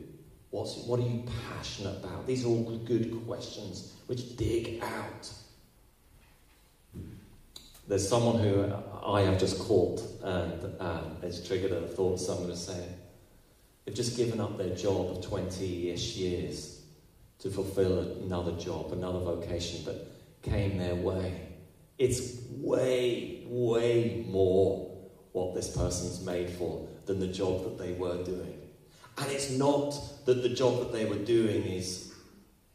What's, 0.50 0.76
what 0.78 0.98
are 1.00 1.04
you 1.04 1.24
passionate 1.48 2.04
about? 2.04 2.26
These 2.26 2.44
are 2.44 2.48
all 2.48 2.78
good 2.84 3.24
questions 3.26 3.94
which 4.06 4.36
dig 4.36 4.82
out. 4.82 5.32
There's 7.86 8.08
someone 8.08 8.40
who 8.40 8.72
I 9.04 9.22
have 9.22 9.38
just 9.38 9.58
caught, 9.58 10.02
and 10.22 10.80
um, 10.80 11.16
it's 11.22 11.46
triggered 11.46 11.72
a 11.72 11.86
thought 11.86 12.20
someone 12.20 12.48
was 12.48 12.64
saying. 12.64 12.94
They've 13.84 13.94
just 13.94 14.16
given 14.16 14.40
up 14.40 14.58
their 14.58 14.74
job 14.74 15.16
of 15.16 15.24
20 15.24 15.90
ish 15.90 16.16
years 16.16 16.79
to 17.40 17.50
fulfill 17.50 18.00
another 18.22 18.52
job, 18.52 18.92
another 18.92 19.20
vocation 19.20 19.84
that 19.84 20.06
came 20.42 20.78
their 20.78 20.94
way. 20.94 21.48
It's 21.98 22.38
way, 22.50 23.44
way 23.46 24.24
more 24.28 24.90
what 25.32 25.54
this 25.54 25.74
person's 25.76 26.24
made 26.24 26.50
for 26.50 26.86
than 27.06 27.18
the 27.18 27.26
job 27.26 27.64
that 27.64 27.78
they 27.78 27.92
were 27.92 28.22
doing. 28.22 28.56
And 29.18 29.30
it's 29.30 29.50
not 29.50 30.24
that 30.26 30.42
the 30.42 30.48
job 30.48 30.78
that 30.78 30.92
they 30.92 31.04
were 31.04 31.16
doing 31.16 31.62
is, 31.64 32.12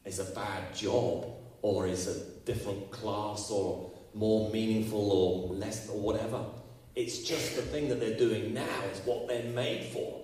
is 0.03 0.19
a 0.19 0.25
bad 0.25 0.75
job 0.75 1.27
or 1.61 1.87
is 1.87 2.07
a 2.07 2.23
different 2.45 2.91
class 2.91 3.49
or 3.49 3.91
more 4.13 4.49
meaningful 4.51 5.11
or 5.11 5.53
less 5.55 5.89
or 5.89 5.99
whatever. 5.99 6.45
It's 6.95 7.23
just 7.23 7.55
the 7.55 7.61
thing 7.61 7.89
that 7.89 7.99
they're 7.99 8.17
doing 8.17 8.53
now 8.53 8.81
is 8.91 8.99
what 9.05 9.27
they're 9.27 9.51
made 9.51 9.85
for. 9.85 10.21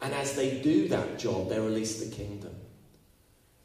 And 0.00 0.14
as 0.14 0.34
they 0.34 0.60
do 0.60 0.88
that 0.88 1.18
job, 1.18 1.48
they 1.48 1.58
release 1.58 2.02
the 2.02 2.14
kingdom. 2.14 2.54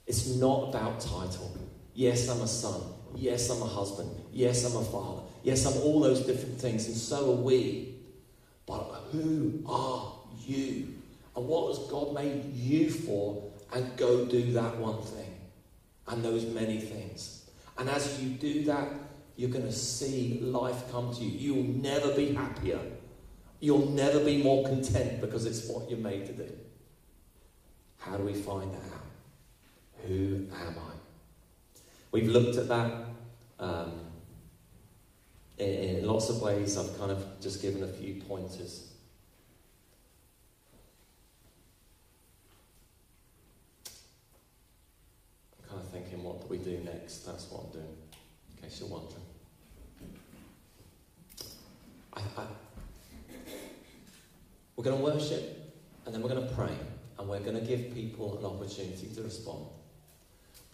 It's 0.07 0.35
not 0.35 0.69
about 0.69 0.99
title. 0.99 1.57
Yes, 1.93 2.29
I'm 2.29 2.41
a 2.41 2.47
son. 2.47 2.81
Yes, 3.15 3.49
I'm 3.49 3.61
a 3.61 3.65
husband. 3.65 4.11
Yes, 4.31 4.65
I'm 4.65 4.81
a 4.81 4.85
father. 4.85 5.21
Yes, 5.43 5.65
I'm 5.65 5.81
all 5.81 5.99
those 5.99 6.25
different 6.25 6.59
things, 6.59 6.87
and 6.87 6.95
so 6.95 7.31
are 7.31 7.35
we. 7.35 7.95
But 8.65 8.83
who 9.11 9.63
are 9.67 10.13
you? 10.45 10.95
And 11.35 11.47
what 11.47 11.67
has 11.75 11.87
God 11.87 12.13
made 12.13 12.53
you 12.53 12.89
for? 12.89 13.51
And 13.73 13.95
go 13.97 14.25
do 14.25 14.53
that 14.53 14.77
one 14.77 15.01
thing 15.01 15.35
and 16.07 16.23
those 16.23 16.45
many 16.45 16.79
things. 16.79 17.49
And 17.77 17.89
as 17.89 18.21
you 18.21 18.29
do 18.29 18.63
that, 18.65 18.87
you're 19.35 19.49
going 19.49 19.65
to 19.65 19.71
see 19.71 20.39
life 20.41 20.89
come 20.91 21.13
to 21.13 21.21
you. 21.21 21.53
You'll 21.53 21.75
never 21.81 22.13
be 22.13 22.33
happier. 22.33 22.79
You'll 23.59 23.89
never 23.89 24.23
be 24.23 24.41
more 24.41 24.63
content 24.65 25.19
because 25.19 25.45
it's 25.45 25.67
what 25.67 25.89
you're 25.89 25.99
made 25.99 26.25
to 26.27 26.33
do. 26.33 26.49
How 27.97 28.17
do 28.17 28.23
we 28.23 28.33
find 28.33 28.71
that 28.71 28.93
out? 28.93 29.04
Who 30.03 30.47
am 30.53 30.75
I? 30.77 30.93
We've 32.12 32.27
looked 32.27 32.58
at 32.58 32.67
that 32.67 33.05
um, 33.60 33.99
in, 35.58 35.67
in 35.67 36.05
lots 36.05 36.29
of 36.29 36.41
ways. 36.41 36.77
I've 36.77 36.97
kind 36.97 37.12
of 37.12 37.25
just 37.41 37.62
given 37.62 37.84
a 37.84 37.88
few 37.88 38.21
pointers. 38.21 38.91
I'm 45.60 45.69
kind 45.69 45.81
of 45.81 45.89
thinking, 45.89 46.23
what 46.23 46.41
do 46.41 46.47
we 46.47 46.58
do 46.58 46.79
next? 46.84 47.25
That's 47.25 47.49
what 47.49 47.65
I'm 47.65 47.71
doing, 47.71 47.97
in 48.55 48.63
case 48.63 48.79
you're 48.79 48.89
wondering. 48.89 49.21
I, 52.13 52.21
I, 52.38 52.45
we're 54.75 54.84
going 54.84 54.97
to 54.97 55.03
worship 55.03 55.73
and 56.05 56.13
then 56.13 56.21
we're 56.21 56.29
going 56.29 56.47
to 56.47 56.53
pray 56.53 56.75
and 57.17 57.27
we're 57.27 57.39
going 57.39 57.60
to 57.60 57.65
give 57.65 57.93
people 57.93 58.38
an 58.38 58.45
opportunity 58.45 59.08
to 59.15 59.21
respond. 59.21 59.65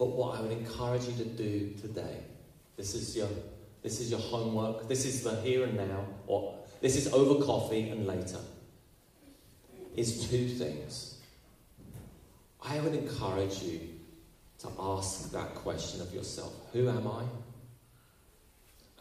But 0.01 0.13
what 0.13 0.39
I 0.39 0.41
would 0.41 0.51
encourage 0.51 1.05
you 1.05 1.13
to 1.13 1.25
do 1.25 1.75
today, 1.79 2.23
this 2.75 2.95
is 2.95 3.15
your 3.15 3.29
this 3.83 3.99
is 3.99 4.09
your 4.09 4.19
homework, 4.19 4.87
this 4.87 5.05
is 5.05 5.21
the 5.21 5.39
here 5.41 5.63
and 5.63 5.77
now, 5.77 6.07
or 6.25 6.57
this 6.81 6.95
is 6.95 7.13
over 7.13 7.45
coffee 7.45 7.89
and 7.89 8.07
later, 8.07 8.39
is 9.95 10.27
two 10.27 10.47
things. 10.47 11.19
I 12.63 12.79
would 12.79 12.95
encourage 12.95 13.61
you 13.61 13.79
to 14.61 14.69
ask 14.79 15.31
that 15.33 15.53
question 15.53 16.01
of 16.01 16.11
yourself 16.11 16.51
Who 16.73 16.89
am 16.89 17.07
I? 17.07 17.21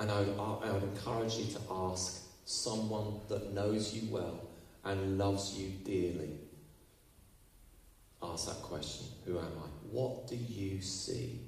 And 0.01 0.11
I 0.11 0.21
would, 0.21 0.39
I 0.39 0.71
would 0.71 0.83
encourage 0.83 1.37
you 1.37 1.47
to 1.55 1.61
ask 1.71 2.27
someone 2.45 3.21
that 3.31 3.55
knows 3.55 3.95
you 3.95 4.13
well 4.13 4.39
and 4.85 5.17
loves 5.17 5.55
you 5.57 5.71
dearly. 5.83 6.37
Ask 8.23 8.49
that 8.49 8.61
question 8.61 9.07
Who 9.25 9.39
am 9.39 9.47
I? 9.65 9.80
What 9.91 10.27
do 10.27 10.37
you 10.37 10.81
see? 10.81 11.41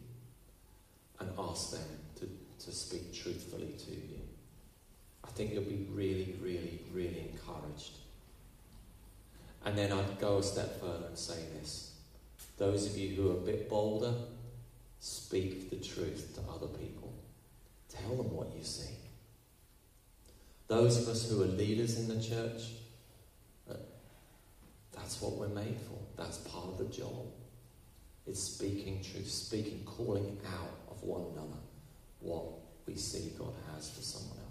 And 1.21 1.31
ask 1.39 1.71
them 1.71 1.81
to, 2.21 2.29
to 2.65 2.73
speak 2.73 3.15
truthfully 3.15 3.75
to 3.87 3.91
you. 3.91 4.21
I 5.25 5.29
think 5.29 5.53
you'll 5.53 5.63
be 5.63 5.87
really, 5.93 6.35
really, 6.43 6.81
really 6.93 7.31
encouraged. 7.33 7.93
And 9.65 9.79
then 9.79 9.93
I'd 9.93 10.19
go 10.19 10.39
a 10.39 10.43
step 10.43 10.81
further 10.81 11.07
and 11.07 11.17
say 11.17 11.39
this. 11.61 11.95
Those 12.59 12.87
of 12.87 12.97
you 12.97 13.15
who 13.15 13.31
are 13.31 13.35
a 13.35 13.41
bit 13.41 13.69
bolder, 13.69 14.13
speak 14.99 15.71
the 15.71 15.77
truth 15.77 16.35
to 16.35 16.41
other 16.53 16.67
people. 16.67 17.13
Tell 17.89 18.17
them 18.17 18.35
what 18.35 18.49
you 18.57 18.65
see. 18.65 18.95
Those 20.67 21.03
of 21.03 21.09
us 21.09 21.31
who 21.31 21.43
are 21.43 21.47
leaders 21.47 21.99
in 21.99 22.09
the 22.09 22.23
church, 22.23 22.63
uh, 23.71 23.75
that's 24.93 25.21
what 25.21 25.33
we're 25.33 25.49
made 25.49 25.77
for. 25.89 25.99
That's 26.17 26.39
part 26.39 26.67
of 26.67 26.79
the 26.79 26.85
job. 26.85 27.27
It's 28.27 28.41
speaking 28.41 29.03
truth, 29.03 29.29
speaking, 29.29 29.85
calling 29.85 30.39
out 30.47 30.71
of 30.91 31.03
one 31.03 31.23
another 31.33 31.59
what 32.21 32.45
we 32.87 32.95
see 32.95 33.33
God 33.39 33.55
has 33.75 33.91
for 33.91 34.03
someone. 34.03 34.42